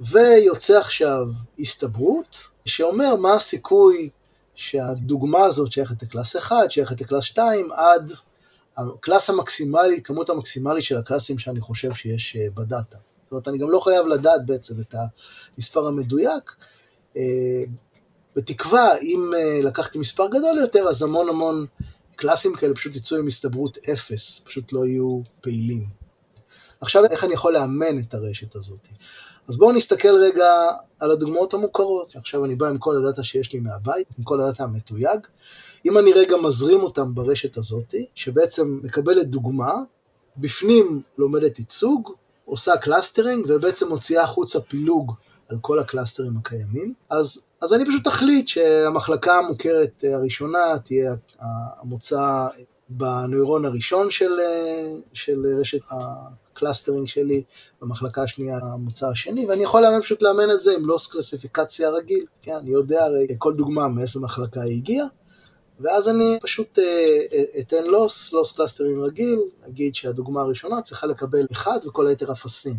ויוצא 0.00 0.78
עכשיו 0.78 1.26
הסתברות, 1.58 2.36
שאומר 2.64 3.16
מה 3.16 3.34
הסיכוי 3.34 4.10
שהדוגמה 4.54 5.44
הזאת 5.44 5.72
שייכת 5.72 6.02
ל 6.02 6.08
class 6.08 6.36
1, 6.36 6.56
שייכת 6.70 7.00
ל 7.00 7.04
class 7.04 7.24
2, 7.24 7.72
עד 7.72 8.12
ה 8.76 8.85
class 8.85 9.30
המקסימלי, 9.30 10.02
כמות 10.02 10.30
המקסימלית 10.30 10.84
של 10.84 10.98
הקלאסים 10.98 11.38
שאני 11.38 11.60
חושב 11.60 11.94
שיש 11.94 12.36
אה, 12.36 12.46
בדאטה. 12.54 12.96
זאת 13.24 13.32
אומרת, 13.32 13.48
אני 13.48 13.58
גם 13.58 13.70
לא 13.70 13.80
חייב 13.80 14.06
לדעת 14.06 14.46
בעצם 14.46 14.74
את 14.80 14.94
המספר 15.56 15.86
המדויק. 15.86 16.56
אה, 17.16 17.22
בתקווה, 18.36 18.98
אם 19.02 19.32
אה, 19.36 19.60
לקחתי 19.62 19.98
מספר 19.98 20.26
גדול 20.28 20.58
יותר, 20.60 20.82
אז 20.82 21.02
המון 21.02 21.28
המון 21.28 21.66
קלאסים 22.16 22.54
כאלה 22.54 22.74
פשוט 22.74 22.96
יצאו 22.96 23.16
עם 23.16 23.26
הסתברות 23.26 23.78
אפס, 23.92 24.38
פשוט 24.38 24.72
לא 24.72 24.86
יהיו 24.86 25.20
פעילים. 25.40 26.01
עכשיו, 26.82 27.04
איך 27.04 27.24
אני 27.24 27.34
יכול 27.34 27.52
לאמן 27.52 27.98
את 27.98 28.14
הרשת 28.14 28.56
הזאת? 28.56 28.88
אז 29.48 29.56
בואו 29.56 29.72
נסתכל 29.72 30.14
רגע 30.14 30.46
על 31.00 31.10
הדוגמאות 31.10 31.54
המוכרות. 31.54 32.16
עכשיו 32.16 32.44
אני 32.44 32.54
בא 32.54 32.68
עם 32.68 32.78
כל 32.78 32.96
הדאטה 32.96 33.24
שיש 33.24 33.52
לי 33.52 33.60
מהבית, 33.60 34.06
עם 34.18 34.24
כל 34.24 34.40
הדאטה 34.40 34.64
המתויג. 34.64 35.20
אם 35.86 35.98
אני 35.98 36.12
רגע 36.12 36.36
מזרים 36.36 36.82
אותם 36.82 37.14
ברשת 37.14 37.56
הזאת, 37.56 37.94
שבעצם 38.14 38.80
מקבלת 38.82 39.26
דוגמה, 39.26 39.74
בפנים 40.36 41.02
לומדת 41.18 41.58
ייצוג, 41.58 42.10
עושה 42.44 42.76
clustering 42.76 43.44
ובעצם 43.48 43.88
מוציאה 43.88 44.22
החוצה 44.22 44.60
פילוג 44.60 45.12
על 45.48 45.58
כל 45.60 45.78
ה 45.78 45.84
clusters 45.84 46.36
הקיימים, 46.36 46.94
אז, 47.10 47.44
אז 47.62 47.72
אני 47.72 47.86
פשוט 47.86 48.08
אחליט 48.08 48.48
שהמחלקה 48.48 49.38
המוכרת 49.38 50.04
הראשונה 50.12 50.78
תהיה 50.84 51.14
המוצא 51.80 52.46
בנוירון 52.96 53.64
הראשון 53.64 54.10
של, 54.10 54.30
של 55.12 55.42
רשת 55.60 55.80
ה 55.90 56.01
clustering 56.01 57.06
שלי, 57.06 57.42
במחלקה 57.82 58.22
השנייה 58.22 58.58
המוצא 58.62 59.06
השני, 59.06 59.46
ואני 59.46 59.64
יכול 59.64 59.82
לאמן 59.82 60.02
פשוט 60.02 60.22
לאמן 60.22 60.50
את 60.50 60.62
זה 60.62 60.74
עם 60.74 60.86
loss 60.86 61.06
קלסיפיקציה 61.06 61.90
רגיל, 61.90 62.24
כן, 62.42 62.54
אני 62.54 62.72
יודע 62.72 63.04
הרי 63.04 63.26
כל 63.38 63.54
דוגמה 63.54 63.88
מאיזה 63.88 64.20
מחלקה 64.20 64.62
היא 64.62 64.76
הגיעה, 64.76 65.06
ואז 65.80 66.08
אני 66.08 66.38
פשוט 66.42 66.78
אה, 66.78 66.84
אה, 67.32 67.60
אתן 67.60 67.84
loss, 67.84 68.32
loss 68.32 68.52
clustering 68.52 68.98
רגיל, 68.98 69.38
נגיד 69.66 69.94
שהדוגמה 69.94 70.40
הראשונה 70.40 70.82
צריכה 70.82 71.06
לקבל 71.06 71.46
אחד 71.52 71.78
וכל 71.86 72.06
היתר 72.06 72.32
אפסים. 72.32 72.76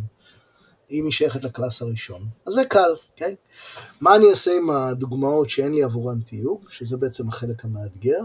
אם 0.91 1.04
היא 1.04 1.12
שייכת 1.12 1.43
ל 1.43 1.50
class 1.50 1.82
הראשון. 1.82 2.21
אז 2.47 2.54
זה 2.54 2.65
קל, 2.65 2.95
אוקיי? 3.12 3.36
מה 4.02 4.15
אני 4.15 4.30
אעשה 4.30 4.58
עם 4.58 4.69
הדוגמאות 4.69 5.49
שאין 5.49 5.73
לי 5.73 5.84
עבורן 5.84 6.19
תיוג, 6.19 6.65
שזה 6.69 6.97
בעצם 6.97 7.28
החלק 7.28 7.65
המאתגר? 7.65 8.19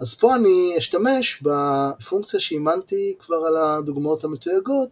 אז 0.00 0.14
פה 0.14 0.34
אני 0.34 0.74
אשתמש 0.78 1.42
בפונקציה 1.42 2.40
שאימנתי 2.40 3.14
כבר 3.18 3.36
על 3.36 3.56
הדוגמאות 3.56 4.24
המתויגות, 4.24 4.88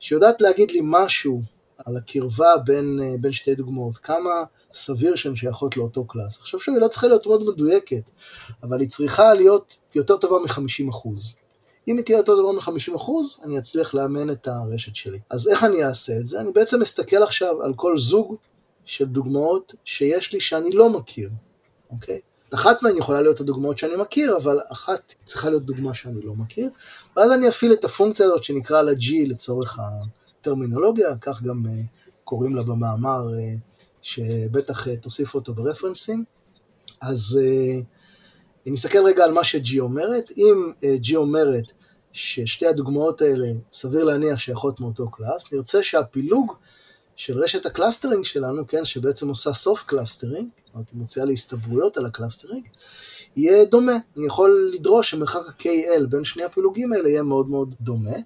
שיודעת 0.00 0.40
להגיד 0.40 0.70
לי 0.70 0.80
משהו 0.82 1.42
על 1.86 1.96
הקרבה 1.96 2.56
בין, 2.64 3.00
אה, 3.02 3.14
בין 3.20 3.32
שתי 3.32 3.54
דוגמאות, 3.54 3.98
כמה 3.98 4.30
סביר 4.72 5.16
שהן 5.16 5.36
שייכות 5.36 5.76
לאותו 5.76 6.04
קלאס. 6.04 6.38
עכשיו 6.38 6.60
שוב, 6.60 6.74
היא 6.74 6.82
לא 6.82 6.88
צריכה 6.88 7.06
להיות 7.06 7.26
מאוד 7.26 7.42
מדויקת, 7.48 8.10
אבל 8.62 8.80
היא 8.80 8.88
צריכה 8.88 9.34
להיות 9.34 9.80
יותר 9.94 10.16
טובה 10.16 10.38
מ-50%. 10.38 11.08
אם 11.88 11.96
היא 11.96 12.04
תהיה 12.04 12.16
יותר 12.16 12.36
טובה 12.36 12.52
מ-50%, 12.52 13.10
אני 13.44 13.58
אצליח 13.58 13.94
לאמן 13.94 14.30
את 14.30 14.48
הרשת 14.48 14.96
שלי. 14.96 15.18
אז 15.30 15.48
איך 15.48 15.64
אני 15.64 15.84
אעשה 15.84 16.12
את 16.20 16.26
זה? 16.26 16.40
אני 16.40 16.52
בעצם 16.52 16.80
מסתכל 16.80 17.22
עכשיו 17.22 17.62
על 17.62 17.74
כל 17.76 17.98
זוג 17.98 18.36
של 18.84 19.04
דוגמאות 19.04 19.74
שיש 19.84 20.32
לי 20.32 20.40
שאני 20.40 20.72
לא 20.72 20.90
מכיר, 20.90 21.30
אוקיי? 21.90 22.20
אחת 22.54 22.82
מהן 22.82 22.96
יכולה 22.96 23.22
להיות 23.22 23.40
הדוגמאות 23.40 23.78
שאני 23.78 23.96
מכיר, 23.96 24.36
אבל 24.36 24.58
אחת 24.72 25.14
צריכה 25.24 25.50
להיות 25.50 25.62
דוגמה 25.62 25.94
שאני 25.94 26.22
לא 26.22 26.34
מכיר, 26.34 26.70
ואז 27.16 27.32
אני 27.32 27.48
אפעיל 27.48 27.72
את 27.72 27.84
הפונקציה 27.84 28.26
הזאת 28.26 28.44
שנקרא 28.44 28.82
לה 28.82 28.92
G 28.92 29.28
לצורך 29.28 29.78
הטרמינולוגיה, 30.40 31.16
כך 31.20 31.42
גם 31.42 31.56
uh, 31.66 31.86
קוראים 32.24 32.56
לה 32.56 32.62
במאמר 32.62 33.20
uh, 33.28 33.60
שבטח 34.02 34.86
uh, 34.86 34.90
תוסיפו 35.00 35.38
אותו 35.38 35.54
ברפרנסים. 35.54 36.24
אז 37.00 37.38
uh, 37.40 37.84
נסתכל 38.66 39.04
רגע 39.04 39.24
על 39.24 39.32
מה 39.32 39.44
ש-G 39.44 39.78
אומרת. 39.78 40.30
אם 40.36 40.72
uh, 40.76 41.06
G 41.06 41.14
אומרת 41.16 41.64
ששתי 42.12 42.66
הדוגמאות 42.66 43.20
האלה 43.20 43.48
סביר 43.72 44.04
להניח 44.04 44.38
שייכות 44.38 44.80
מאותו 44.80 45.10
קלאס, 45.10 45.52
נרצה 45.52 45.82
שהפילוג 45.82 46.52
של 47.16 47.38
רשת 47.38 47.66
ה 47.66 47.71
clustering 47.71 48.24
שלנו, 48.24 48.66
כן, 48.66 48.84
שבעצם 48.84 49.28
עושה 49.28 49.52
soft 49.52 49.82
clustering, 49.82 50.48
זאת 50.66 50.74
אומרת, 50.74 50.90
היא 50.90 51.00
מוציאה 51.00 51.24
לי 51.24 51.32
הסתברויות 51.32 51.96
על 51.96 52.06
ה 52.06 52.11
clustering, 52.11 52.68
יהיה 53.36 53.64
דומה. 53.64 53.96
אני 54.16 54.26
יכול 54.26 54.70
לדרוש 54.74 55.10
שמרחק 55.10 55.46
ה-KL 55.48 56.06
בין 56.08 56.24
שני 56.24 56.44
הפילוגים 56.44 56.92
האלה 56.92 57.08
יהיה 57.08 57.22
מאוד 57.22 57.48
מאוד 57.48 57.74
דומה. 57.80 58.16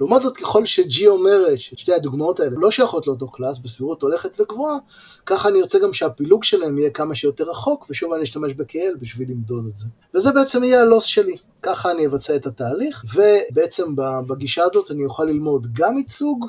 לעומת 0.00 0.22
זאת, 0.22 0.36
ככל 0.36 0.64
ש-G 0.64 1.06
אומרת 1.06 1.60
ששתי 1.60 1.92
הדוגמאות 1.92 2.40
האלה 2.40 2.56
לא 2.56 2.70
שייכות 2.70 3.06
לאותו 3.06 3.30
class, 3.30 3.58
בסבירות 3.58 4.02
הולכת 4.02 4.40
וגבוהה, 4.40 4.78
ככה 5.26 5.48
אני 5.48 5.62
רוצה 5.62 5.78
גם 5.78 5.92
שהפילוג 5.92 6.44
שלהם 6.44 6.78
יהיה 6.78 6.90
כמה 6.90 7.14
שיותר 7.14 7.44
רחוק, 7.44 7.86
ושוב 7.90 8.12
אני 8.12 8.22
אשתמש 8.22 8.52
ב-KL 8.54 8.96
בשביל 9.00 9.30
למדוד 9.30 9.66
את 9.66 9.76
זה. 9.76 9.86
וזה 10.14 10.32
בעצם 10.32 10.64
יהיה 10.64 10.80
ה 10.80 10.85
loss 10.85 11.04
שלי. 11.04 11.36
ככה 11.62 11.90
אני 11.90 12.06
אבצע 12.06 12.36
את 12.36 12.46
התהליך, 12.46 13.04
ובעצם 13.14 13.84
בגישה 14.26 14.62
הזאת 14.64 14.90
אני 14.90 15.04
אוכל 15.04 15.24
ללמוד 15.24 15.66
גם 15.72 15.98
ייצוג 15.98 16.46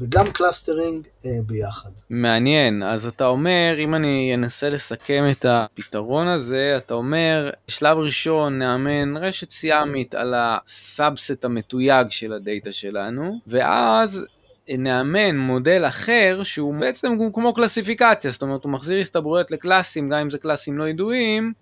וגם 0.00 0.30
clustering 0.30 1.06
אה, 1.26 1.30
ביחד. 1.46 1.90
מעניין, 2.10 2.82
אז 2.82 3.06
אתה 3.06 3.26
אומר, 3.26 3.74
אם 3.78 3.94
אני 3.94 4.34
אנסה 4.34 4.70
לסכם 4.70 5.26
את 5.30 5.44
הפתרון 5.48 6.28
הזה, 6.28 6.74
אתה 6.76 6.94
אומר, 6.94 7.50
שלב 7.68 7.98
ראשון 7.98 8.58
נאמן 8.58 9.16
רשת 9.16 9.50
סיאמית 9.50 10.14
על 10.14 10.34
ה 10.36 10.51
subset 10.51 11.44
המתויג 11.44 12.06
של 12.10 12.32
הדאטה 12.32 12.72
שלנו, 12.72 13.38
ואז 13.46 14.24
נאמן 14.68 15.36
מודל 15.36 15.84
אחר 15.88 16.40
שהוא 16.44 16.74
בעצם 16.74 17.12
כמו 17.32 17.54
קלסיפיקציה, 17.54 18.30
זאת 18.30 18.42
אומרת 18.42 18.64
הוא 18.64 18.72
מחזיר 18.72 18.98
הסתברויות 18.98 19.50
לקלאסים, 19.50 20.08
גם 20.08 20.18
אם 20.18 20.30
זה 20.30 20.38
קלאסים 20.38 20.78
לא 20.78 20.88
ידועים, 20.88 21.52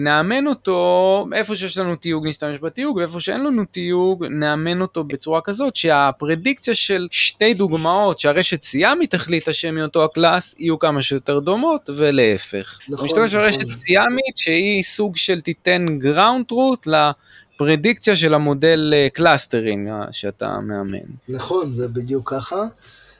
נאמן 0.00 0.46
אותו, 0.46 1.26
איפה 1.36 1.56
שיש 1.56 1.78
לנו 1.78 1.96
תיוג 1.96 2.26
נשתמש 2.26 2.58
בתיוג, 2.62 2.96
ואיפה 2.96 3.20
שאין 3.20 3.44
לנו 3.44 3.64
תיוג 3.64 4.24
נאמן 4.24 4.80
אותו 4.80 5.04
בצורה 5.04 5.40
כזאת 5.40 5.76
שהפרדיקציה 5.76 6.74
של 6.74 7.08
שתי 7.10 7.54
דוגמאות 7.54 8.18
שהרשת 8.18 8.62
סיאמית 8.62 9.14
החליטה 9.14 9.52
שהן 9.52 9.74
מאותו 9.74 10.04
ה 10.04 10.12
class 10.12 10.54
יהיו 10.58 10.78
כמה 10.78 11.02
שיותר 11.02 11.38
דומות 11.38 11.90
ולהפך. 11.96 12.78
נכון, 12.82 12.94
נכון. 12.94 13.06
משתמש 13.06 13.34
ברשת 13.34 13.70
סיאמית 13.70 14.36
שהיא 14.36 14.82
סוג 14.82 15.16
של 15.16 15.40
תיתן 15.40 15.86
ground 15.98 16.50
truth 16.50 16.86
לפרדיקציה 16.86 18.16
של 18.16 18.34
המודל 18.34 18.94
clustering 19.12 19.88
אה, 19.88 20.04
שאתה 20.12 20.60
מאמן. 20.60 20.98
נכון, 21.28 21.72
זה 21.72 21.88
בדיוק 21.88 22.30
ככה. 22.30 22.66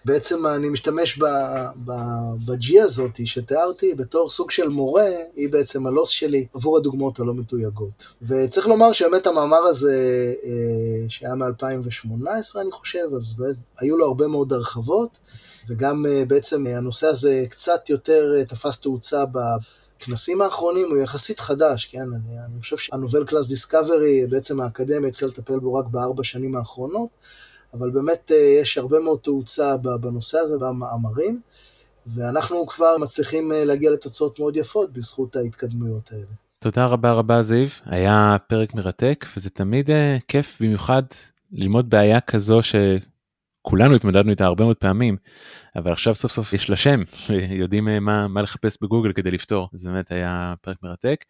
בעצם 0.04 0.46
אני 0.46 0.68
משתמש 0.68 1.18
ב-G 1.18 2.82
הזאת 2.82 3.26
שתיארתי 3.26 3.94
בתור 3.94 4.30
סוג 4.30 4.50
של 4.50 4.68
מורה, 4.68 5.08
היא 5.34 5.48
בעצם 5.52 5.86
הלוס 5.86 6.08
שלי 6.08 6.46
עבור 6.54 6.76
הדוגמאות 6.76 7.20
הלא 7.20 7.34
מתויגות. 7.34 8.14
וצריך 8.22 8.66
לומר 8.66 8.92
שבאמת 8.92 9.26
המאמר 9.26 9.62
הזה, 9.62 10.32
אה, 10.44 11.08
שהיה 11.08 11.34
מ-2018 11.34 12.60
אני 12.60 12.70
חושב, 12.70 13.08
אז 13.16 13.34
היו 13.80 13.96
לו 13.96 14.06
הרבה 14.06 14.28
מאוד 14.28 14.52
הרחבות, 14.52 15.18
וגם 15.68 16.06
אה, 16.06 16.22
בעצם 16.28 16.66
הנושא 16.66 17.06
הזה 17.06 17.44
קצת 17.50 17.90
יותר 17.90 18.34
אה, 18.36 18.44
תפס 18.44 18.80
תאוצה 18.80 19.26
ב... 19.26 19.38
הכנסים 20.00 20.42
האחרונים 20.42 20.90
הוא 20.90 20.98
יחסית 20.98 21.40
חדש, 21.40 21.84
כן? 21.84 22.04
אני 22.46 22.60
חושב 22.60 22.76
שהנובל 22.76 23.24
קלאס 23.24 23.48
דיסקאברי, 23.48 24.26
בעצם 24.30 24.60
האקדמיה 24.60 25.08
התחילה 25.08 25.30
לטפל 25.30 25.58
בו 25.58 25.74
רק 25.74 25.86
בארבע 25.86 26.24
שנים 26.24 26.56
האחרונות, 26.56 27.08
אבל 27.74 27.90
באמת 27.90 28.32
אה, 28.32 28.60
יש 28.62 28.78
הרבה 28.78 29.00
מאוד 29.00 29.18
תאוצה 29.18 29.76
בנושא 30.00 30.38
הזה, 30.38 30.58
במאמרים, 30.58 31.40
ואנחנו 32.06 32.66
כבר 32.66 32.96
מצליחים 33.00 33.52
אה, 33.52 33.64
להגיע 33.64 33.90
לתוצאות 33.90 34.38
מאוד 34.38 34.56
יפות 34.56 34.92
בזכות 34.92 35.36
ההתקדמויות 35.36 36.12
האלה. 36.12 36.34
תודה 36.58 36.86
רבה 36.86 37.12
רבה 37.12 37.42
זיו, 37.42 37.68
היה 37.84 38.36
פרק 38.48 38.74
מרתק, 38.74 39.26
וזה 39.36 39.50
תמיד 39.50 39.90
uh, 39.90 39.92
כיף 40.28 40.56
במיוחד 40.60 41.02
ללמוד 41.52 41.90
בעיה 41.90 42.20
כזו 42.20 42.60
שכולנו 42.62 43.94
התמודדנו 43.94 44.30
איתה 44.30 44.44
הרבה 44.44 44.64
מאוד 44.64 44.76
פעמים, 44.76 45.16
אבל 45.76 45.92
עכשיו 45.92 46.14
סוף 46.14 46.32
סוף 46.32 46.52
יש 46.52 46.70
לה 46.70 46.76
שם, 46.76 47.00
יודעים 47.62 47.88
מה, 48.00 48.28
מה 48.28 48.42
לחפש 48.42 48.82
בגוגל 48.82 49.12
כדי 49.12 49.30
לפתור, 49.30 49.68
זה 49.72 49.90
באמת 49.90 50.10
היה 50.10 50.54
פרק 50.62 50.76
מרתק. 50.82 51.24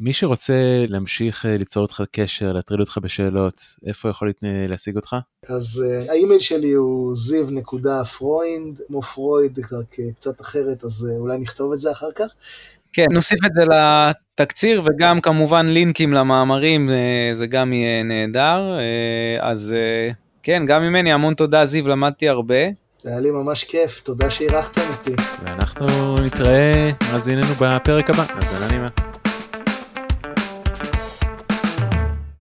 מי 0.00 0.12
שרוצה 0.12 0.54
להמשיך 0.88 1.46
אה, 1.46 1.56
ליצור 1.56 1.82
איתך 1.82 2.02
קשר, 2.12 2.52
להטריד 2.52 2.80
אותך 2.80 2.98
בשאלות, 3.02 3.60
איפה 3.86 4.08
יכול 4.08 4.32
להשיג 4.42 4.96
אותך? 4.96 5.16
אז 5.48 5.82
uh, 5.84 6.10
האימייל 6.10 6.40
שלי 6.40 6.72
הוא 6.72 7.14
זיו 7.14 7.46
נקודה 7.50 8.04
פרוינד, 8.04 8.80
כמו 8.86 9.02
פרויד, 9.02 9.58
רק 9.58 10.00
אה, 10.00 10.12
קצת 10.14 10.40
אחרת, 10.40 10.84
אז 10.84 11.08
uh, 11.10 11.20
אולי 11.20 11.38
נכתוב 11.38 11.72
את 11.72 11.78
זה 11.78 11.92
אחר 11.92 12.12
כך. 12.14 12.26
כן, 12.92 13.06
נוסיף 13.12 13.38
את 13.46 13.50
זה 13.54 13.62
לתקציר, 13.64 14.82
וגם 14.84 15.20
כמובן 15.20 15.66
לינקים 15.66 16.12
למאמרים, 16.12 16.90
זה 17.34 17.46
גם 17.46 17.72
יהיה 17.72 18.02
נהדר. 18.02 18.78
אז 19.40 19.74
כן, 20.42 20.62
גם 20.66 20.82
ממני 20.82 21.12
המון 21.12 21.34
תודה, 21.34 21.66
זיו, 21.66 21.88
למדתי 21.88 22.28
הרבה. 22.28 22.54
היה 23.04 23.20
לי 23.20 23.30
ממש 23.30 23.64
כיף, 23.64 24.00
תודה 24.00 24.30
שאירחתם 24.30 24.82
אותי. 24.98 25.22
ואנחנו 25.42 26.16
נתראה, 26.24 26.90
מאזיננו 27.12 27.54
בפרק 27.60 28.10
הבא, 28.10 28.24
אז 28.36 28.70
נעימה. 28.70 28.88